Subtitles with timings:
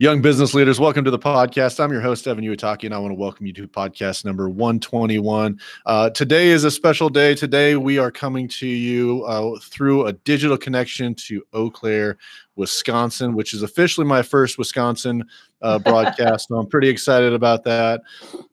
[0.00, 1.82] Young business leaders, welcome to the podcast.
[1.82, 5.58] I'm your host, Evan Uitaki, and I want to welcome you to podcast number 121.
[5.86, 7.34] Uh, today is a special day.
[7.34, 12.16] Today, we are coming to you uh, through a digital connection to Eau Claire,
[12.54, 15.24] Wisconsin, which is officially my first Wisconsin
[15.62, 16.46] uh, broadcast.
[16.46, 18.02] so I'm pretty excited about that.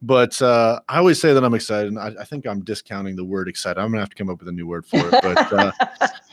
[0.02, 3.24] But uh, I always say that I'm excited, and I, I, think I'm discounting the
[3.24, 3.80] word excited.
[3.80, 5.12] I'm going to have to come up with a new word for it.
[5.12, 5.76] But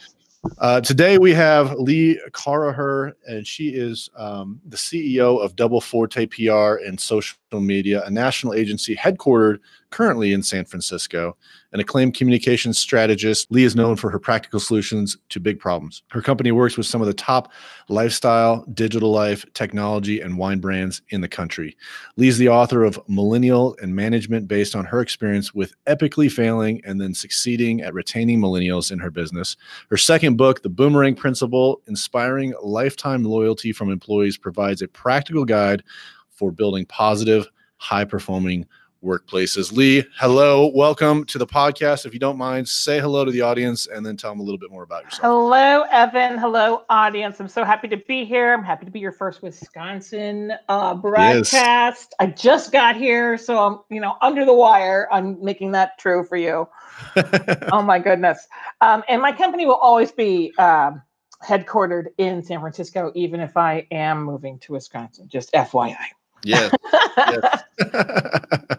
[0.59, 6.27] uh, today we have Lee Caraher, and she is um, the CEO of Double Forte
[6.27, 9.59] PR and social media, a national agency headquartered
[9.92, 11.37] currently in San Francisco.
[11.73, 16.02] An acclaimed communications strategist, Lee is known for her practical solutions to big problems.
[16.10, 17.52] Her company works with some of the top
[17.88, 21.77] lifestyle, digital life, technology, and wine brands in the country.
[22.16, 26.82] Lee is the author of Millennial and Management based on her experience with epically failing
[26.84, 29.56] and then succeeding at retaining millennials in her business.
[29.90, 35.82] Her second book, The Boomerang Principle Inspiring Lifetime Loyalty from Employees, provides a practical guide
[36.30, 37.46] for building positive,
[37.77, 38.66] high performing
[39.02, 39.72] workplaces.
[39.72, 42.06] Lee, hello, welcome to the podcast.
[42.06, 44.58] If you don't mind, say hello to the audience and then tell them a little
[44.58, 45.22] bit more about yourself.
[45.22, 46.38] Hello, Evan.
[46.38, 47.40] Hello, audience.
[47.40, 48.54] I'm so happy to be here.
[48.54, 51.52] I'm happy to be your first Wisconsin uh, broadcast.
[51.52, 52.08] Yes.
[52.20, 55.08] I just got here, so I'm, you know, under the wire.
[55.10, 56.68] I'm making that true for you.
[57.73, 58.46] oh my goodness.
[58.80, 61.02] Um, and my company will always be um,
[61.45, 65.28] headquartered in San Francisco, even if I am moving to Wisconsin.
[65.28, 65.97] Just FYI.
[66.44, 66.71] Yeah.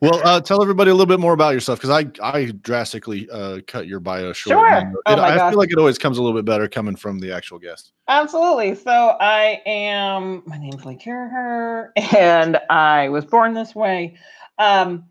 [0.00, 3.60] well, uh, tell everybody a little bit more about yourself because I I drastically uh,
[3.66, 4.58] cut your bio short.
[4.58, 4.78] Sure.
[4.78, 5.50] It, oh I gosh.
[5.50, 7.92] feel like it always comes a little bit better coming from the actual guest.
[8.08, 8.74] Absolutely.
[8.74, 10.42] So I am.
[10.46, 14.16] My name's Lee Caraher, and I was born this way.
[14.58, 15.06] Um,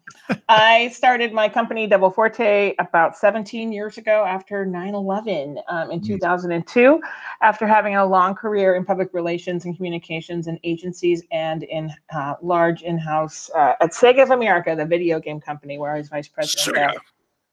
[0.47, 6.02] I started my company Double Forte about 17 years ago after 9 11 um, in
[6.02, 7.02] 2002,
[7.41, 12.35] after having a long career in public relations and communications and agencies and in uh,
[12.41, 16.07] large in house uh, at Sega of America, the video game company where I was
[16.07, 16.97] vice president.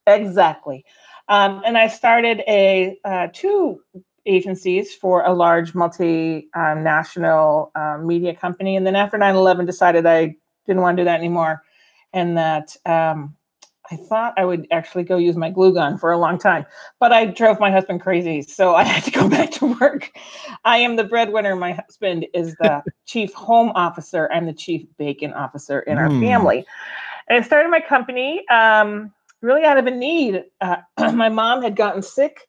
[0.07, 0.85] Exactly.
[1.29, 3.83] Um, and I started a uh, two
[4.27, 8.77] agencies for a large multinational uh, media company.
[8.77, 10.37] And then after 9 11, decided I
[10.67, 11.63] didn't want to do that anymore
[12.13, 13.37] and that um,
[13.91, 16.65] I thought I would actually go use my glue gun for a long time,
[17.01, 20.13] but I drove my husband crazy, so I had to go back to work.
[20.65, 21.57] I am the breadwinner.
[21.57, 24.31] My husband is the chief home officer.
[24.33, 26.21] I'm the chief bacon officer in our mm.
[26.21, 26.65] family.
[27.29, 30.45] And I started my company um, really out of a need.
[30.61, 32.49] Uh, my mom had gotten sick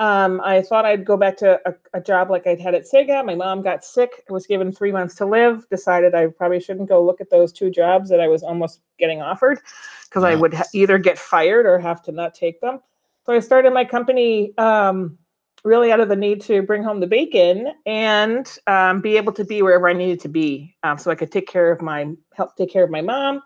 [0.00, 3.22] um, I thought I'd go back to a, a, job like I'd had at Sega.
[3.22, 7.04] My mom got sick, was given three months to live, decided I probably shouldn't go
[7.04, 9.60] look at those two jobs that I was almost getting offered
[10.08, 10.24] because.
[10.24, 12.80] I would ha- either get fired or have to not take them.
[13.26, 15.18] So I started my company um,
[15.64, 19.44] really out of the need to bring home the bacon and um, be able to
[19.44, 22.56] be wherever I needed to be um, so I could take care of my help
[22.56, 23.42] take care of my mom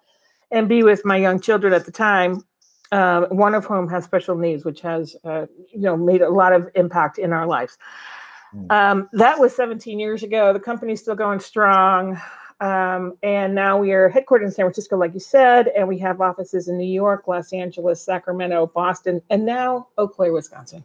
[0.52, 2.44] and be with my young children at the time
[2.94, 6.52] uh, one of whom has special needs, which has uh, you know made a lot
[6.52, 7.76] of impact in our lives.
[8.52, 8.70] Hmm.
[8.70, 10.52] Um, that was 17 years ago.
[10.52, 12.20] The company's still going strong.
[12.60, 16.20] Um, and now we are headquartered in San Francisco, like you said, and we have
[16.20, 20.84] offices in New York, Los Angeles, Sacramento, Boston, and now Eau Claire, Wisconsin.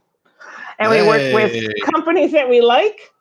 [0.80, 3.14] And we work with companies that we like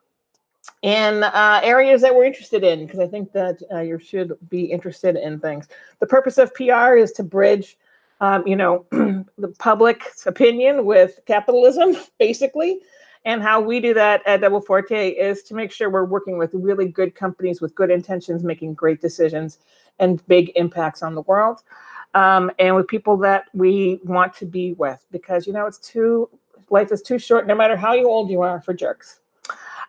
[0.81, 4.63] in uh, areas that we're interested in, because I think that uh, you should be
[4.63, 5.67] interested in things.
[5.99, 7.77] The purpose of PR is to bridge
[8.21, 12.79] um, you know, the public's opinion with capitalism, basically.
[13.25, 16.51] And how we do that at Double Forte is to make sure we're working with
[16.53, 19.59] really good companies with good intentions, making great decisions
[19.99, 21.61] and big impacts on the world.
[22.15, 26.29] Um, and with people that we want to be with because, you know, it's too,
[26.69, 29.19] life is too short, no matter how old you are, for jerks.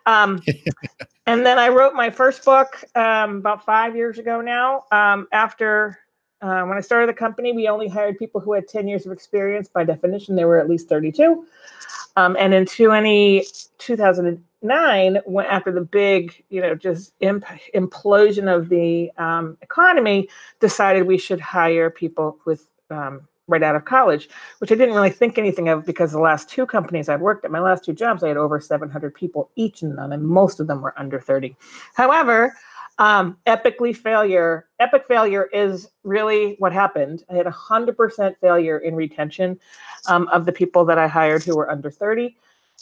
[0.05, 0.41] Um,
[1.25, 5.99] and then I wrote my first book um, about five years ago now um, after
[6.41, 9.11] uh, when I started the company, we only hired people who had 10 years of
[9.11, 9.67] experience.
[9.67, 11.45] By definition, they were at least 32.
[12.17, 13.45] Um, and in 20,
[13.77, 20.29] 2009, when, after the big, you know, just imp- implosion of the um, economy,
[20.59, 24.29] decided we should hire people with um, right out of college,
[24.59, 27.51] which I didn't really think anything of because the last two companies I'd worked at,
[27.51, 30.67] my last two jobs, I had over 700 people each in them, and most of
[30.67, 31.55] them were under 30.
[31.93, 32.55] However,
[33.01, 34.67] um, epically failure.
[34.79, 37.23] Epic failure is really what happened.
[37.31, 39.59] I had 100% failure in retention
[40.05, 42.37] um, of the people that I hired who were under 30.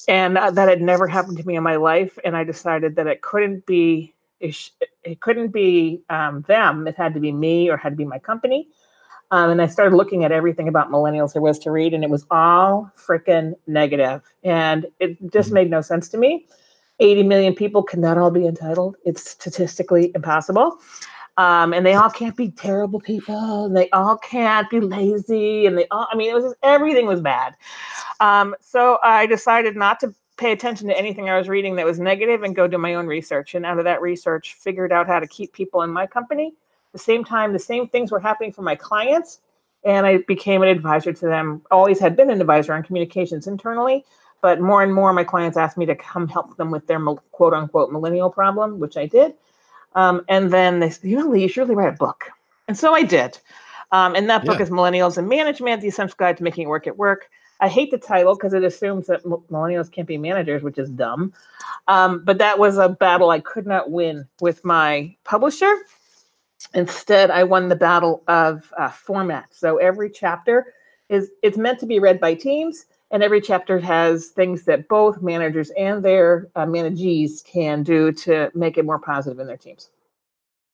[0.09, 2.19] And uh, that had never happened to me in my life.
[2.25, 4.71] And I decided that it couldn't be it, sh-
[5.03, 6.85] it couldn't be um, them.
[6.85, 8.67] It had to be me or had to be my company.
[9.31, 12.09] Um, and I started looking at everything about millennials there was to read, and it
[12.09, 15.55] was all freaking negative, and it just mm-hmm.
[15.55, 16.47] made no sense to me.
[16.99, 18.97] 80 million people cannot all be entitled.
[19.05, 20.79] It's statistically impossible.
[21.37, 23.65] Um, and they all can't be terrible people.
[23.65, 25.65] And they all can't be lazy.
[25.65, 27.55] And they all, I mean, it was just, everything was bad.
[28.19, 31.99] Um, so I decided not to pay attention to anything I was reading that was
[31.99, 33.55] negative and go do my own research.
[33.55, 36.47] And out of that research, figured out how to keep people in my company.
[36.47, 39.39] At the same time, the same things were happening for my clients.
[39.85, 41.61] And I became an advisor to them.
[41.71, 44.03] Always had been an advisor on communications internally,
[44.41, 46.99] but more and more my clients asked me to come help them with their
[47.31, 49.33] quote unquote millennial problem, which I did.
[49.95, 52.31] Um, and then they said, you know, Lee, you should really write a book.
[52.67, 53.37] And so I did.
[53.91, 54.63] Um, and that book yeah.
[54.63, 57.29] is Millennials and Management, The Essential Guide to Making It Work at Work.
[57.59, 61.33] I hate the title because it assumes that millennials can't be managers, which is dumb.
[61.87, 65.73] Um, but that was a battle I could not win with my publisher.
[66.73, 69.47] Instead, I won the battle of uh, format.
[69.51, 70.73] So every chapter
[71.09, 75.21] is it's meant to be read by teams, and every chapter has things that both
[75.21, 79.89] managers and their uh, managees can do to make it more positive in their teams.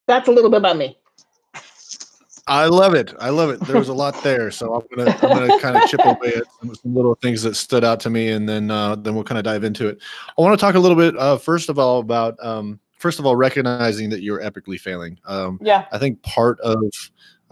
[0.07, 0.97] That's a little bit about me.
[2.47, 3.11] I love it.
[3.19, 3.59] I love it.
[3.61, 6.43] There was a lot there, so I'm gonna I'm gonna kind of chip away at
[6.59, 9.39] some, some, little things that stood out to me, and then uh, then we'll kind
[9.39, 9.97] of dive into it.
[10.37, 13.25] I want to talk a little bit uh, first of all about um, first of
[13.25, 15.19] all recognizing that you're epically failing.
[15.25, 16.83] Um, yeah, I think part of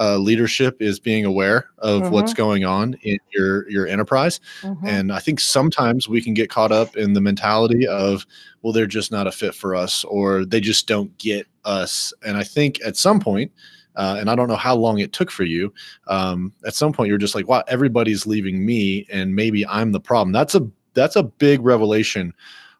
[0.03, 2.11] uh, leadership is being aware of mm-hmm.
[2.11, 4.85] what's going on in your your enterprise, mm-hmm.
[4.85, 8.25] and I think sometimes we can get caught up in the mentality of
[8.61, 12.37] well they're just not a fit for us or they just don't get us, and
[12.37, 13.51] I think at some point
[13.95, 15.73] uh, and I don't know how long it took for you.
[16.07, 19.99] Um, at some point, you're just like, "Wow, everybody's leaving me, and maybe I'm the
[19.99, 22.33] problem." That's a that's a big revelation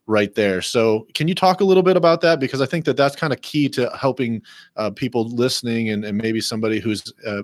[0.06, 0.62] right there.
[0.62, 2.40] So, can you talk a little bit about that?
[2.40, 4.42] Because I think that that's kind of key to helping
[4.76, 7.44] uh, people listening, and, and maybe somebody who's uh,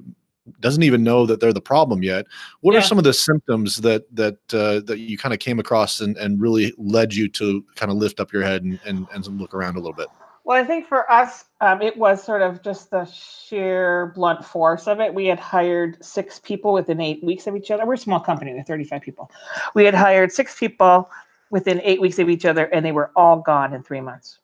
[0.60, 2.26] doesn't even know that they're the problem yet.
[2.62, 2.80] What yeah.
[2.80, 6.18] are some of the symptoms that that uh, that you kind of came across and,
[6.18, 9.54] and really led you to kind of lift up your head and, and and look
[9.54, 10.08] around a little bit?
[10.46, 14.88] Well, I think for us, um, it was sort of just the sheer blunt force
[14.88, 15.14] of it.
[15.14, 17.86] We had hired six people within eight weeks of each other.
[17.86, 19.30] We're a small company we're 35 people.
[19.76, 21.08] We had hired six people
[21.50, 24.40] within eight weeks of each other, and they were all gone in three months.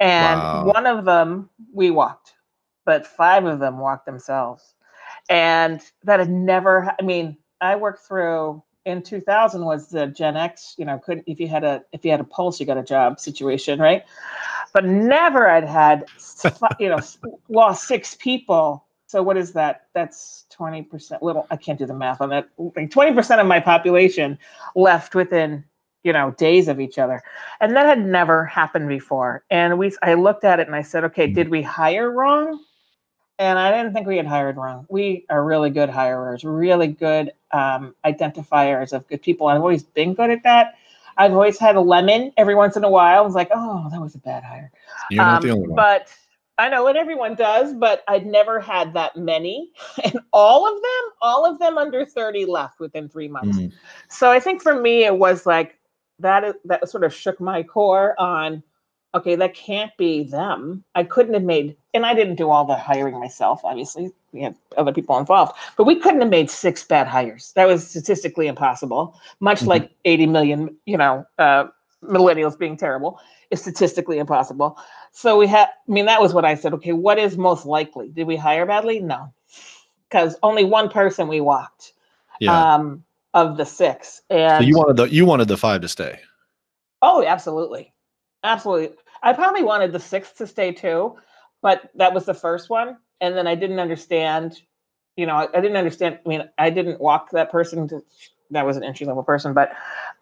[0.00, 0.64] And wow.
[0.64, 2.34] one of them we walked,
[2.84, 4.74] but five of them walked themselves.
[5.28, 10.74] And that had never, I mean, I worked through in 2000 was the Gen X,
[10.78, 12.82] you know, couldn't, if you had a if you had a pulse, you got a
[12.82, 14.04] job situation, right?
[14.72, 16.06] But never I'd had,
[16.80, 17.00] you know,
[17.48, 18.84] lost six people.
[19.06, 19.86] So what is that?
[19.94, 21.22] That's 20%.
[21.22, 22.48] Little, I can't do the math on that.
[22.58, 24.38] Like 20% of my population
[24.74, 25.64] left within,
[26.08, 27.22] you know, days of each other,
[27.60, 29.44] and that had never happened before.
[29.50, 32.58] And we, I looked at it and I said, okay, did we hire wrong?
[33.38, 34.86] and I didn't think we had hired wrong.
[34.88, 39.46] We are really good hirers, really good um, identifiers of good people.
[39.46, 40.74] I've always been good at that.
[41.16, 43.18] I've always had a lemon every once in a while.
[43.18, 44.70] I was like, oh, that was a bad hire.
[45.10, 45.76] You're not um, the only one.
[45.76, 46.12] But
[46.58, 49.70] I know what everyone does, but I'd never had that many.
[50.04, 53.58] And all of them, all of them under 30 left within three months.
[53.58, 53.72] Mm.
[54.08, 55.77] So I think for me, it was like
[56.20, 58.62] that, that sort of shook my core on
[59.14, 60.84] okay, that can't be them.
[60.94, 64.12] I couldn't have made, and I didn't do all the hiring myself, obviously.
[64.32, 67.52] We had other people involved, but we couldn't have made six bad hires.
[67.56, 69.68] That was statistically impossible, much mm-hmm.
[69.68, 71.68] like 80 million, you know, uh,
[72.02, 73.18] millennials being terrible
[73.50, 74.78] is statistically impossible.
[75.12, 76.74] So we had, I mean, that was what I said.
[76.74, 78.10] Okay, what is most likely?
[78.10, 79.00] Did we hire badly?
[79.00, 79.32] No,
[80.08, 81.94] because only one person we walked
[82.40, 82.74] yeah.
[82.74, 83.04] um,
[83.34, 84.22] of the six.
[84.30, 86.20] And so you wanted the you wanted the five to stay.
[87.02, 87.92] Oh, absolutely.
[88.44, 88.96] Absolutely.
[89.22, 91.16] I probably wanted the sixth to stay too,
[91.62, 92.96] but that was the first one.
[93.20, 94.60] And then I didn't understand,
[95.16, 96.18] you know, I, I didn't understand.
[96.24, 98.02] I mean, I didn't walk that person to,
[98.50, 99.72] that was an entry level person, but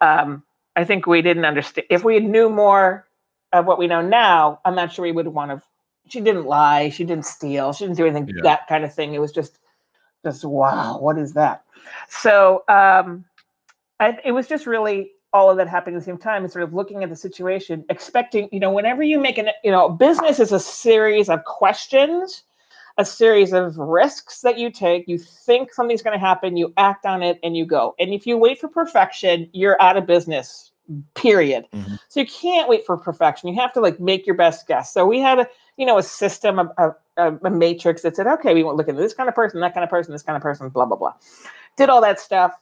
[0.01, 0.43] um,
[0.75, 1.87] I think we didn't understand.
[1.89, 3.07] If we knew more
[3.53, 5.61] of what we know now, I'm not sure we would want to.
[6.09, 6.89] She didn't lie.
[6.89, 7.73] She didn't steal.
[7.73, 8.41] She didn't do anything yeah.
[8.43, 9.13] that kind of thing.
[9.13, 9.59] It was just,
[10.23, 11.63] just wow, what is that?
[12.09, 13.25] So um,
[13.99, 16.63] I, it was just really all of that happening at the same time and sort
[16.63, 20.39] of looking at the situation, expecting, you know, whenever you make an, you know, business
[20.39, 22.43] is a series of questions,
[22.97, 25.07] a series of risks that you take.
[25.07, 27.93] You think something's going to happen, you act on it, and you go.
[27.99, 30.71] And if you wait for perfection, you're out of business,
[31.15, 31.65] period.
[31.73, 31.95] Mm-hmm.
[32.09, 33.49] So you can't wait for perfection.
[33.49, 34.93] You have to like make your best guess.
[34.93, 38.53] So we had a, you know, a system, a, a, a matrix that said, okay,
[38.53, 40.35] we want to look at this kind of person, that kind of person, this kind
[40.35, 41.13] of person, blah, blah, blah.
[41.75, 42.53] Did all that stuff.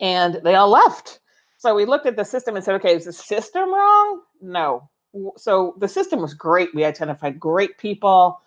[0.00, 1.20] And they all left
[1.64, 4.20] so we looked at the system and said, okay, is the system wrong?
[4.42, 4.90] No.
[5.38, 6.74] So the system was great.
[6.74, 8.42] We identified great people.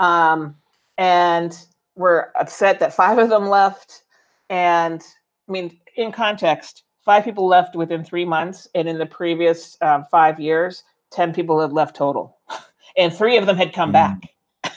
[0.00, 0.56] Um,
[0.98, 1.56] and
[1.94, 4.02] we're upset that five of them left.
[4.50, 5.00] And
[5.48, 10.04] I mean, in context, five people left within three months, and in the previous um,
[10.10, 12.38] five years, ten people had left total,
[12.98, 13.94] and three of them had come Mm.
[13.94, 14.22] back.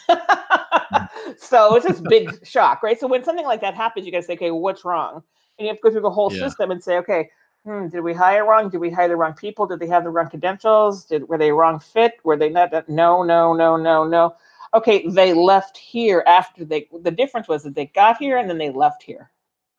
[1.38, 3.00] so it's this big shock, right?
[3.00, 5.24] So when something like that happens, you got to say, okay, what's wrong?
[5.58, 6.48] And you have to go through the whole Yeah.
[6.48, 7.30] system and say, okay,
[7.66, 8.70] hmm, did we hire wrong?
[8.70, 9.68] Did we hire the wrong people?
[9.68, 11.06] Did they have the wrong credentials?
[11.06, 12.14] Did were they wrong fit?
[12.24, 12.88] Were they not?
[12.90, 14.36] No, no, no, no, no.
[14.74, 16.88] Okay, they left here after they.
[17.02, 19.32] The difference was that they got here and then they left here.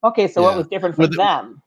[0.04, 1.62] Okay, so what was different for the- them?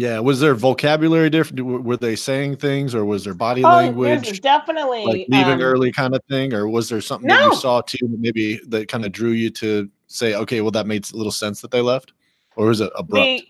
[0.00, 0.18] Yeah.
[0.18, 1.60] Was their vocabulary different?
[1.84, 5.60] Were they saying things, or was their body Oh, language there's definitely like leaving um,
[5.60, 8.88] early kind of thing, or was there something that you saw too, that maybe that
[8.88, 11.82] kind of drew you to say, okay, well, that made a little sense that they
[11.82, 12.14] left,
[12.56, 13.42] or was it abrupt?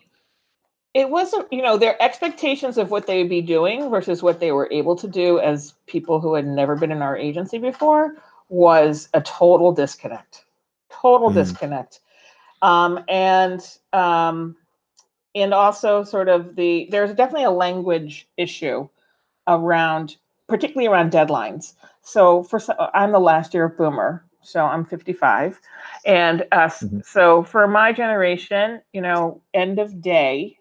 [0.93, 4.51] it wasn't you know their expectations of what they would be doing versus what they
[4.51, 8.17] were able to do as people who had never been in our agency before
[8.49, 10.47] was a total disconnect
[10.91, 11.35] total Mhm.
[11.35, 12.01] disconnect
[12.63, 14.57] um, and um,
[15.35, 18.89] and also sort of the there's definitely a language issue
[19.49, 20.17] around
[20.49, 22.61] particularly around deadlines so for
[22.95, 25.61] i'm the last year of boomer so i'm 55
[26.07, 27.05] and uh, Mhm.
[27.05, 30.57] so for my generation you know end of day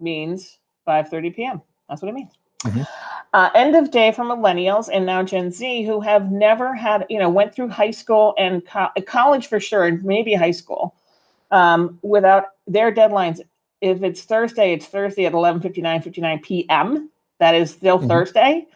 [0.00, 2.32] means 5.30 p.m that's what it means
[2.64, 2.86] Mhm.
[3.32, 7.18] uh, end of day for millennials and now gen z who have never had you
[7.18, 10.94] know went through high school and co- college for sure and maybe high school
[11.50, 13.40] um, without their deadlines
[13.84, 17.10] if it's thursday it's thursday at 11.59 59 59 p.m
[17.40, 18.00] that is still Mhm.
[18.00, 18.66] thursday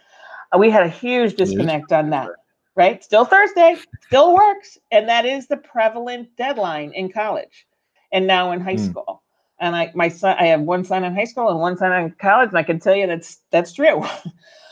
[0.54, 2.32] Uh, we had a huge disconnect on that
[2.76, 7.66] right still thursday still works and that is the prevalent deadline in college
[8.12, 8.90] and now in high Hmm.
[8.90, 9.22] school
[9.60, 12.10] and i my son i have one son in high school and one son in
[12.20, 14.04] college and i can tell you that's that's true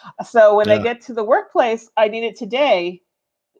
[0.26, 0.74] so when Yeah.
[0.74, 3.02] they get to the workplace i need it today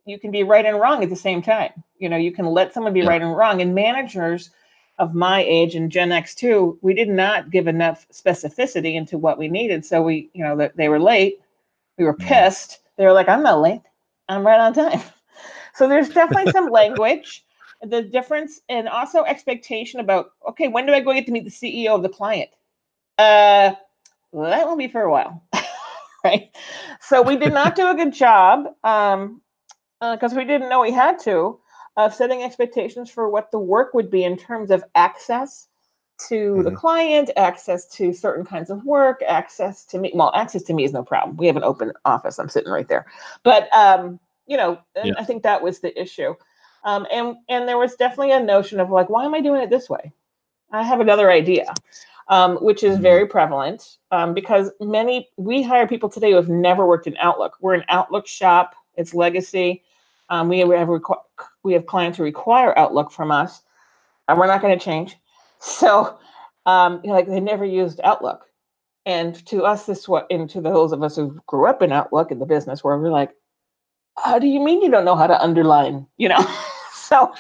[0.07, 2.75] you can be right and wrong at the same time you know you can let
[2.75, 3.11] someone be Yeah.
[3.11, 4.51] right and wrong and managers
[4.99, 9.39] of my age and gen x too we did not give enough specificity into what
[9.39, 9.85] we needed.
[9.85, 11.41] So we you know they were late
[11.99, 12.19] we were Mhm.
[12.19, 12.81] pissed.
[12.97, 13.83] They were like i'm not late.
[14.29, 15.01] I'm right on time.
[15.75, 17.45] So there's definitely some language.
[17.83, 21.51] The difference and also expectation about okay when do i go get to meet the
[21.51, 22.51] ceo of the client?
[23.19, 23.75] Uh
[24.33, 25.43] well, that won't be for a while
[26.25, 26.51] right?
[27.01, 29.41] So we did not do a good job um
[30.01, 31.59] because we didn't know we had to
[31.97, 35.69] of setting expectations for what the work would be in terms of access
[36.29, 36.73] to the Mhm.
[36.73, 40.93] client access to certain kinds of work access to me well access to me is
[40.93, 43.07] no problem we have an open office i'm sitting right there
[43.43, 45.15] but um you know Yeah.
[45.19, 46.35] i think that was the issue
[46.85, 49.69] um and and there was definitely a notion of like why am i doing it
[49.71, 50.11] this way
[50.73, 51.67] i have another idea
[52.29, 53.01] um, which is Mhm.
[53.01, 57.57] very prevalent um, because many we hire people today who have never worked in Outlook.
[57.61, 58.75] We're an Outlook shop.
[58.97, 59.85] It's legacy.
[60.29, 61.23] Um, we have requ-
[61.63, 63.63] we have clients who require Outlook from us,
[64.29, 65.17] and we're not going to change.
[65.59, 66.19] So,
[66.67, 68.45] um, you know, like they never used Outlook,
[69.05, 72.31] and to us, this what, and to those of us who grew up in Outlook
[72.31, 73.31] in the business, where we're like,
[74.19, 76.07] how do you mean you don't know how to underline?
[76.17, 76.47] You know,
[76.93, 77.33] so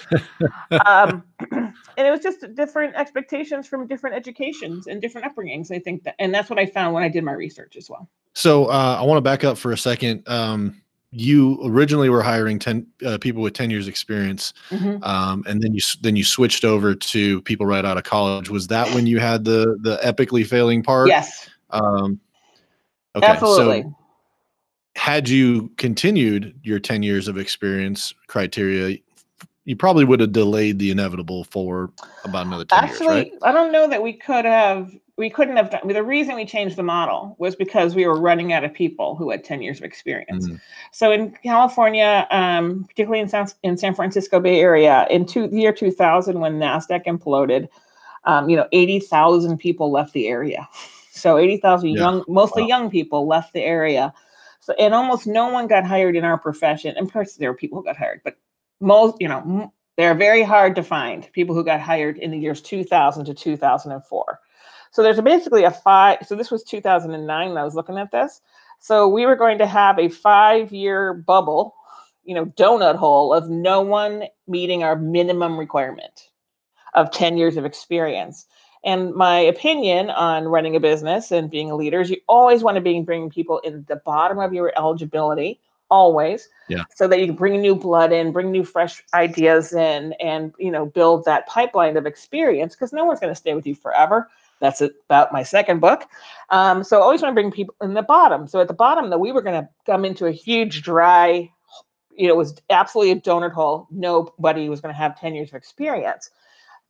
[0.84, 5.70] um, and it was just different expectations from different educations and different upbringings.
[5.70, 8.08] I think that, and that's what I found when I did my research as well.
[8.34, 10.22] So uh, I want to back up for a second.
[10.28, 10.82] Um,
[11.18, 15.02] you originally were hiring ten uh, people with ten years experience, Mhm.
[15.02, 18.50] um, and then you then you switched over to people right out of college.
[18.50, 21.08] Was that when you had the the epically failing part?
[21.08, 22.20] Yes, Um,
[23.14, 23.26] okay.
[23.26, 23.82] absolutely.
[23.82, 23.96] So
[24.94, 28.98] had you continued your ten years of experience criteria,
[29.64, 31.92] you probably would have delayed the inevitable for
[32.24, 33.50] about another ten Actually, years, right?
[33.50, 34.92] I don't know that we could have.
[35.18, 35.88] We couldn't have done.
[35.88, 39.30] The reason we changed the model was because we were running out of people who
[39.30, 40.46] had ten years of experience.
[40.46, 40.60] Mhm.
[40.92, 45.58] So in California, um, particularly in San, in San Francisco Bay Area, in two, the
[45.60, 47.68] year 2000, when Nasdaq imploded,
[48.24, 50.68] um, you know, 80,000 people left the area.
[51.10, 52.00] So 80,000 Yeah.
[52.00, 52.68] young, mostly Wow.
[52.68, 54.12] young people left the area.
[54.60, 56.94] So and almost no one got hired in our profession.
[56.96, 58.36] And of course, there were people who got hired, but
[58.80, 62.38] most, you know, m- they're very hard to find people who got hired in the
[62.38, 64.40] years 2000 to 2004.
[64.96, 66.20] So there's basically a five.
[66.26, 68.40] So this was 2009 when I was looking at this.
[68.80, 71.74] So we were going to have a five-year bubble,
[72.24, 76.30] you know, donut hole of no one meeting our minimum requirement
[76.94, 78.46] of 10 years of experience.
[78.84, 82.76] And my opinion on running a business and being a leader is you always want
[82.76, 85.60] to be bringing people in the bottom of your eligibility,
[85.90, 86.48] always.
[86.68, 86.84] Yeah.
[86.94, 90.70] So that you can bring new blood in, bring new fresh ideas in, and you
[90.70, 94.30] know, build that pipeline of experience because no one's going to stay with you forever.
[94.60, 96.04] That's about my second book.
[96.50, 98.48] Um, so I always want to bring people in the bottom.
[98.48, 101.50] So at the bottom, that we were going to come into a huge dry,
[102.16, 103.86] you know, it was absolutely a donut hole.
[103.90, 106.30] Nobody was going to have 10 years of experience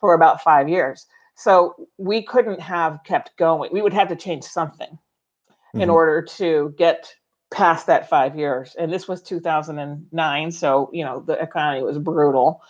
[0.00, 1.06] for about five years.
[1.34, 3.70] So we couldn't have kept going.
[3.72, 5.80] We would have to change something mm-hmm.
[5.80, 7.14] in order to get
[7.50, 8.74] past that five years.
[8.78, 10.52] And this was 2009.
[10.52, 12.62] So, you know, the economy was brutal.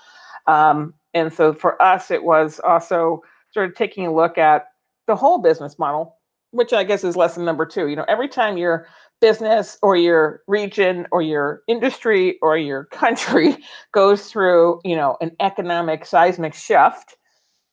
[0.47, 3.23] Um, and so for us, it was also
[3.53, 4.69] sort of taking a look at
[5.07, 6.17] the whole business model,
[6.51, 7.89] which I guess is lesson number two.
[7.89, 8.87] You know, every time your
[9.21, 13.57] business or your region or your industry or your country
[13.93, 17.17] goes through, you know, an economic seismic shift,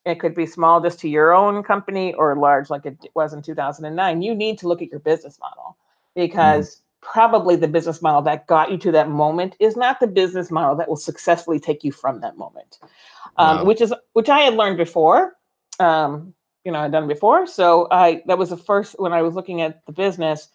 [0.05, 3.41] it could be small just to your own company or large like it was in
[3.41, 4.21] 2009.
[4.21, 5.77] You need to look at your business model
[6.15, 10.07] because mm probably the business model that got you to that moment is not the
[10.07, 12.79] business model that will successfully take you from that moment
[13.37, 13.65] um, wow.
[13.65, 15.35] which is which i had learned before
[15.79, 19.35] um, you know i'd done before so i that was the first when i was
[19.35, 20.49] looking at the business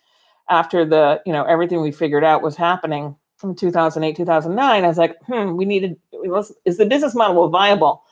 [0.49, 4.99] after the you know everything we figured out was happening from 2008 2009 i was
[4.99, 5.97] like hmm we needed
[6.65, 8.03] is the business model viable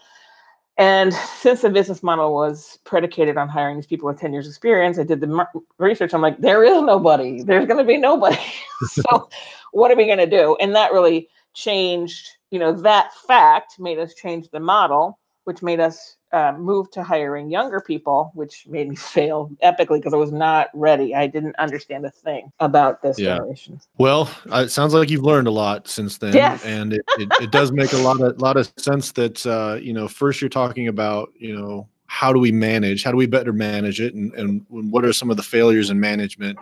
[0.79, 4.99] and since the business model was predicated on hiring these people with 10 years experience,
[4.99, 5.47] I did the
[5.79, 6.13] research.
[6.15, 7.43] I'm like, there is nobody.
[7.43, 8.39] There's going to be nobody.
[8.87, 9.29] so
[9.73, 10.57] what are we going to do?
[10.61, 15.79] And that really changed, you know, that fact made us change the model, which made
[15.79, 20.33] us uh, moved to hiring younger people, which made me fail epically because I was
[20.33, 21.15] not ready.
[21.15, 23.37] I didn't understand a thing about this yeah.
[23.37, 23.81] generation.
[23.97, 26.65] Well, uh, it sounds like you've learned a lot since then, yes.
[26.65, 29.93] and it, it, it, does make a lot of lot of sense that uh, you
[29.93, 33.53] know first you're talking about you know how do we manage, how do we better
[33.53, 36.59] manage it, and, and what are some of the failures in management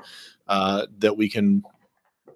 [0.49, 1.63] uh, that we can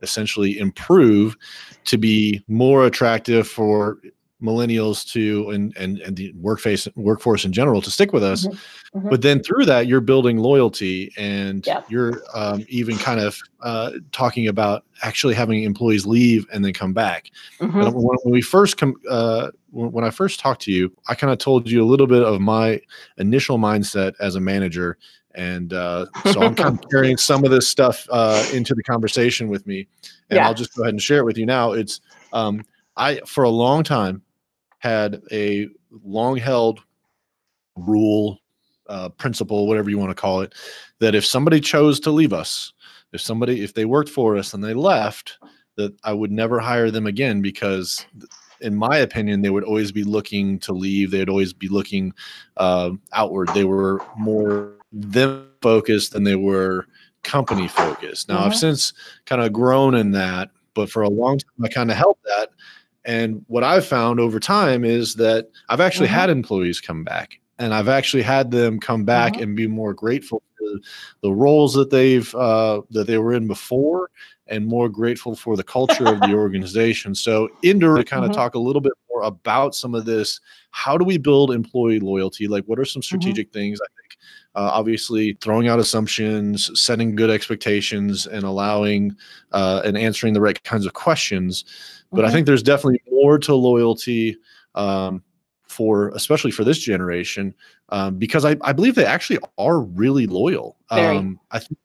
[0.03, 1.37] essentially improve
[1.85, 3.99] to be more attractive for
[4.43, 8.99] millennials to and and and the workforce workforce in general to stick with us mm-hmm.
[8.99, 9.09] Mm-hmm.
[9.09, 11.83] but then through that you're building loyalty and yeah.
[11.89, 16.93] you're um, even kind of uh, talking about actually having employees leave and then come
[16.93, 17.31] back
[17.61, 17.81] mm-hmm.
[17.81, 21.33] when, when, we first come uh, when, when i first talked to you i kind
[21.33, 22.81] of told you a little bit of my
[23.17, 24.97] initial mindset as a manager
[25.35, 29.49] and uh, so i'm kind of carrying some of this stuff uh, into the conversation
[29.49, 29.89] with me
[30.31, 30.47] and yeah.
[30.47, 32.01] i'll just go ahead and share it with you now it's
[32.33, 32.63] um,
[32.99, 34.23] I for a long time
[34.79, 35.69] had a
[36.05, 36.81] long held
[37.77, 38.39] rule,
[38.89, 40.55] uh, principle, whatever you want to call it,
[41.01, 42.73] that if somebody chose to leave us,
[43.13, 45.39] if somebody, if they worked for us and they left,
[45.77, 48.05] that I would never hire them again because,
[48.61, 51.11] in my opinion, they would always be looking to leave.
[51.11, 52.13] They'd always be looking
[52.57, 53.49] uh, outward.
[53.55, 56.87] They were more them focused than they were
[57.23, 58.29] company focused.
[58.29, 58.47] Now, mm-hmm.
[58.47, 58.93] I've since
[59.27, 62.51] kind of grown in that, but for a long time, I kind of held that
[63.09, 66.17] and what I've found over time is that I've actually mm-hmm.
[66.17, 69.43] had employees come back and I've actually had them come back mm-hmm.
[69.45, 70.79] and be more grateful for
[71.23, 74.11] the roles that they've uh, that they were in before
[74.47, 77.15] and more grateful for the culture of the organization.
[77.15, 78.41] So, Inder, to kind of mm-hmm.
[78.41, 80.41] talk a little bit more about some of this,
[80.71, 82.47] how do we build employee loyalty?
[82.47, 83.07] Like, what are some mm-hmm.
[83.07, 83.81] strategic things?
[83.81, 84.19] I think,
[84.55, 89.17] uh, obviously, throwing out assumptions, setting good expectations, and allowing
[89.53, 91.65] uh, and answering the right kinds of questions.
[92.11, 94.37] But I think there's definitely more to loyalty
[94.75, 95.23] um,
[95.67, 97.55] for, especially for this generation,
[97.91, 100.77] um, because I, I believe they actually are really loyal.
[100.91, 101.79] Um, I think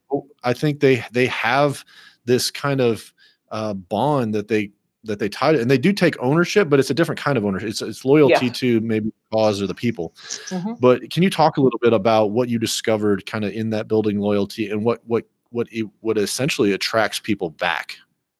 [0.43, 1.83] I think they they have
[2.25, 3.13] this kind of
[3.51, 4.71] uh, bond that they
[5.03, 7.69] that they tie and they do take ownership, but it's a different kind of ownership.
[7.69, 8.53] It's, it's loyalty yeah.
[8.53, 10.13] to maybe the cause or the people.
[10.47, 10.73] Mm-hmm.
[10.79, 13.87] But can you talk a little bit about what you discovered kind of in that
[13.87, 17.97] building loyalty and what what what it, what essentially attracts people back?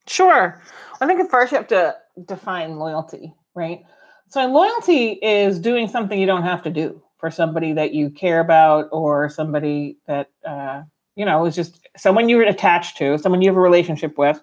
[0.07, 0.61] Sure.
[1.03, 3.83] I think at first you have to define loyalty, right?
[4.29, 8.39] So loyalty is doing something you don't have to do for somebody that you care
[8.39, 10.83] about or somebody that uh,
[11.17, 14.41] you know is just someone you're attached to, someone you have a relationship with.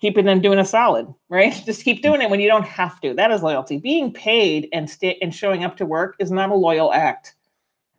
[0.00, 1.52] Keeping them doing a solid, right?
[1.64, 3.14] Just keep doing it when you don't have to.
[3.14, 3.78] That is loyalty.
[3.78, 7.34] Being paid and stay and showing up to work is not a loyal act.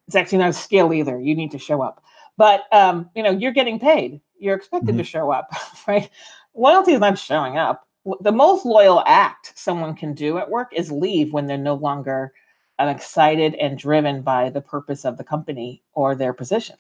[0.06, 1.20] It's actually not a skill either.
[1.20, 2.04] You need to show up.
[2.38, 4.22] But um, you know, you're getting paid.
[4.38, 4.98] You're expected mm-hmm.
[5.00, 5.50] to show up,
[5.88, 6.10] right?
[6.56, 7.88] Loyalty is not showing up.
[8.22, 12.34] The most loyal act someone can do at work is leave when they're no longer
[12.78, 16.76] um, excited and driven by the purpose of the company or their position,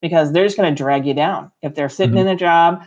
[0.00, 1.52] because they're just going to drag you down.
[1.62, 2.28] If they're sitting mm-hmm.
[2.28, 2.84] in a job,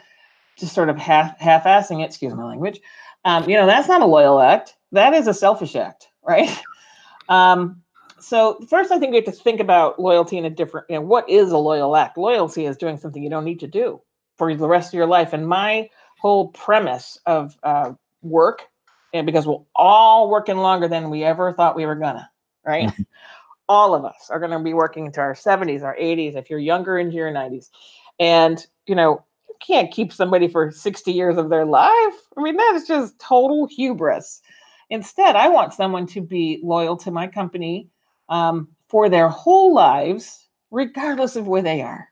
[0.57, 2.81] just sort of half half-assing it, excuse my language,
[3.23, 4.75] um, you know that's not a loyal act.
[4.91, 6.49] That is a selfish act, right?
[7.29, 7.83] Um,
[8.19, 10.87] so first, I think we have to think about loyalty in a different.
[10.89, 12.17] You know, what is a loyal act?
[12.17, 14.01] Loyalty is doing something you don't need to do
[14.37, 15.33] for the rest of your life.
[15.33, 18.63] And my whole premise of uh, work,
[19.13, 22.29] and because we're all working longer than we ever thought we were gonna,
[22.65, 22.89] right?
[22.89, 23.03] Mm-hmm.
[23.67, 26.59] all of us are going to be working into our 70s, our 80s, if you're
[26.59, 27.69] younger into your 90s.
[28.19, 32.13] And, you know, you can't keep somebody for 60 years of their life.
[32.37, 34.41] I mean, that is just total hubris.
[34.89, 37.89] Instead, I want someone to be loyal to my company
[38.29, 42.07] um, for their whole lives, regardless of where they are.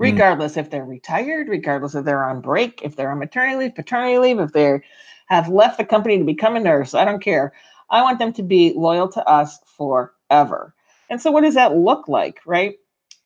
[0.00, 0.04] Mm.
[0.04, 4.18] Regardless if they're retired, regardless if they're on break, if they're on maternity leave, paternity
[4.18, 4.80] leave, if they
[5.26, 7.52] have left the company to become a nurse, I don't care.
[7.90, 10.74] I want them to be loyal to us forever.
[11.10, 12.76] And so, what does that look like, right?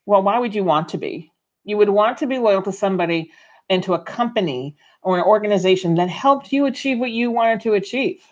[0.07, 1.33] Well, why would you want to be?
[1.65, 3.31] You would want to be loyal to somebody
[3.69, 7.75] and to a company or an organization that helped you achieve what you wanted to
[7.75, 8.23] achieve,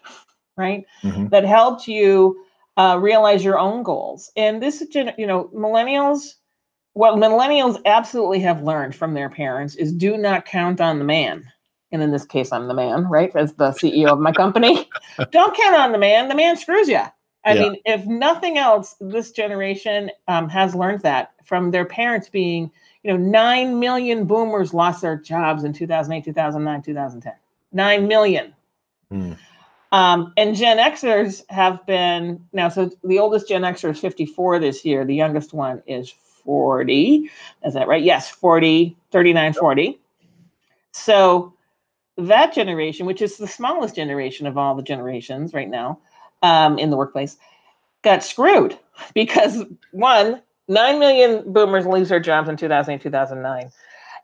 [0.57, 0.85] right?
[1.03, 1.31] Mhm.
[1.31, 2.45] That helped you
[2.77, 4.31] uh, realize your own goals.
[4.37, 6.35] And this is, you know, millennials,
[7.01, 11.51] what millennials absolutely have learned from their parents is do not count on the man.
[11.93, 13.35] And in this case, I'm the man, right?
[13.35, 14.87] As the CEO of my company.
[15.31, 16.29] Don't count on the man.
[16.29, 17.01] The man screws you.
[17.43, 17.55] I Yeah.
[17.55, 22.71] mean, if nothing else, this generation um, has learned that from their parents being,
[23.03, 27.33] you know, 9 million boomers lost their jobs in 2008, 2009, 2010.
[27.73, 28.55] 9 million.
[29.11, 29.39] Mm.
[29.91, 34.85] Um, and Gen Xers have been now, so the oldest Gen Xer is 54 this
[34.85, 35.07] year.
[35.07, 36.13] The youngest one is
[36.51, 37.31] 40.
[37.65, 38.03] Is that right?
[38.03, 40.01] Yes, 40, 39, 40.
[40.91, 41.55] So
[42.17, 46.01] that generation, which is the smallest generation of all the generations right now
[46.43, 47.37] um, in the workplace,
[48.03, 48.77] got screwed
[49.15, 53.71] because one, 9 million boomers lose their jobs in 2008, 2009.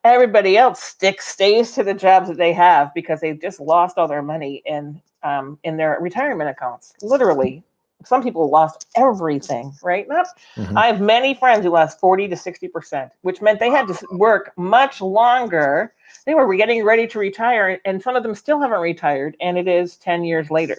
[0.03, 4.09] Everybody else sticks stays to the jobs that they have because they've just lost all
[4.09, 6.93] their money in um, in their retirement accounts.
[7.03, 7.63] Literally,
[8.05, 9.73] some people lost everything.
[9.83, 10.07] Right?
[10.09, 10.27] Not.
[10.57, 10.77] Mhm.
[10.77, 14.07] I have many friends who lost 40 to 60 percent, which meant they had to
[14.13, 15.93] work much longer.
[16.25, 19.69] They were getting ready to retire, and some of them still haven't retired, and it
[19.69, 20.77] is 10 years later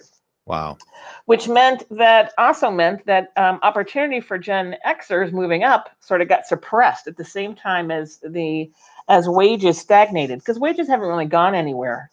[0.48, 0.78] Wow.
[1.26, 6.28] which meant that also meant that um, opportunity for Gen Xers moving up sort of
[6.28, 8.70] got suppressed at the same time as the
[9.08, 12.10] as wages stagnated because wages haven't really gone anywhere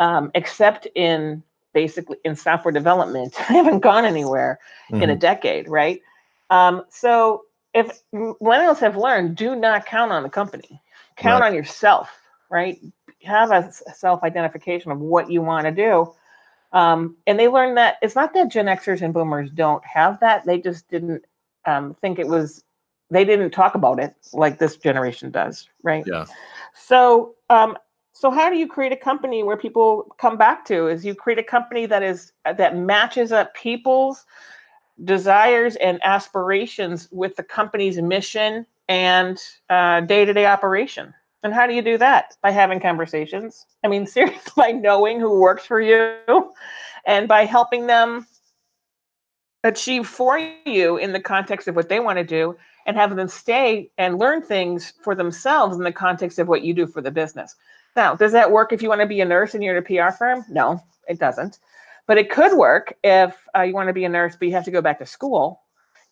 [0.00, 4.58] um, except in basically in software development I haven't gone anywhere
[4.98, 5.16] in a Mhm.
[5.16, 6.00] decade right
[6.50, 7.42] um, so
[7.74, 10.80] if millennials have learned do not count on the company
[11.16, 11.44] count Right.
[11.44, 12.10] on yourself
[12.50, 12.78] right
[13.24, 16.12] have a s- self-identification of what you want to do
[16.72, 20.44] um, and they learned that it's not that Gen Xers and Boomers don't have that;
[20.46, 21.24] they just didn't
[21.66, 22.64] um, think it was.
[23.10, 26.06] They didn't talk about it like this generation does, right?
[26.06, 26.26] Yeah.
[26.74, 27.76] So, um,
[28.18, 30.88] so how do you create a company where people come back to?
[30.88, 34.26] Is you create a company that is that matches up people's
[35.04, 41.14] desires and aspirations with the company's mission and uh, day-to-day operation.
[41.44, 42.36] And how do you do that?
[42.42, 43.64] By having conversations.
[43.84, 46.52] I mean, seriously, by knowing who works for you
[47.06, 48.26] and by helping them
[49.62, 53.28] achieve for you in the context of what they want to do and have them
[53.28, 57.12] stay and learn things for themselves in the context of what you do for the
[57.12, 57.54] business.
[57.98, 59.84] Now, does that work if you want to be a nurse and you're at a
[59.84, 60.44] PR firm?
[60.48, 61.58] No, it doesn't.
[62.06, 64.64] But it could work if uh, you want to be a nurse, but you have
[64.66, 65.62] to go back to school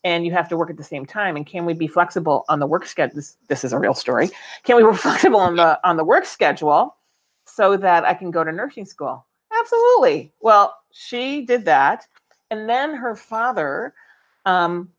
[0.02, 1.36] and you have to work at the same time.
[1.36, 3.14] And can we be flexible on the work schedule?
[3.14, 4.30] This, this is a real story.
[4.64, 6.96] Can we be flexible on the on the work schedule
[7.44, 9.24] so that I can go to nursing school?
[9.56, 10.32] Absolutely.
[10.40, 12.04] Well, she did that,
[12.50, 13.94] and then her father
[14.44, 14.90] um,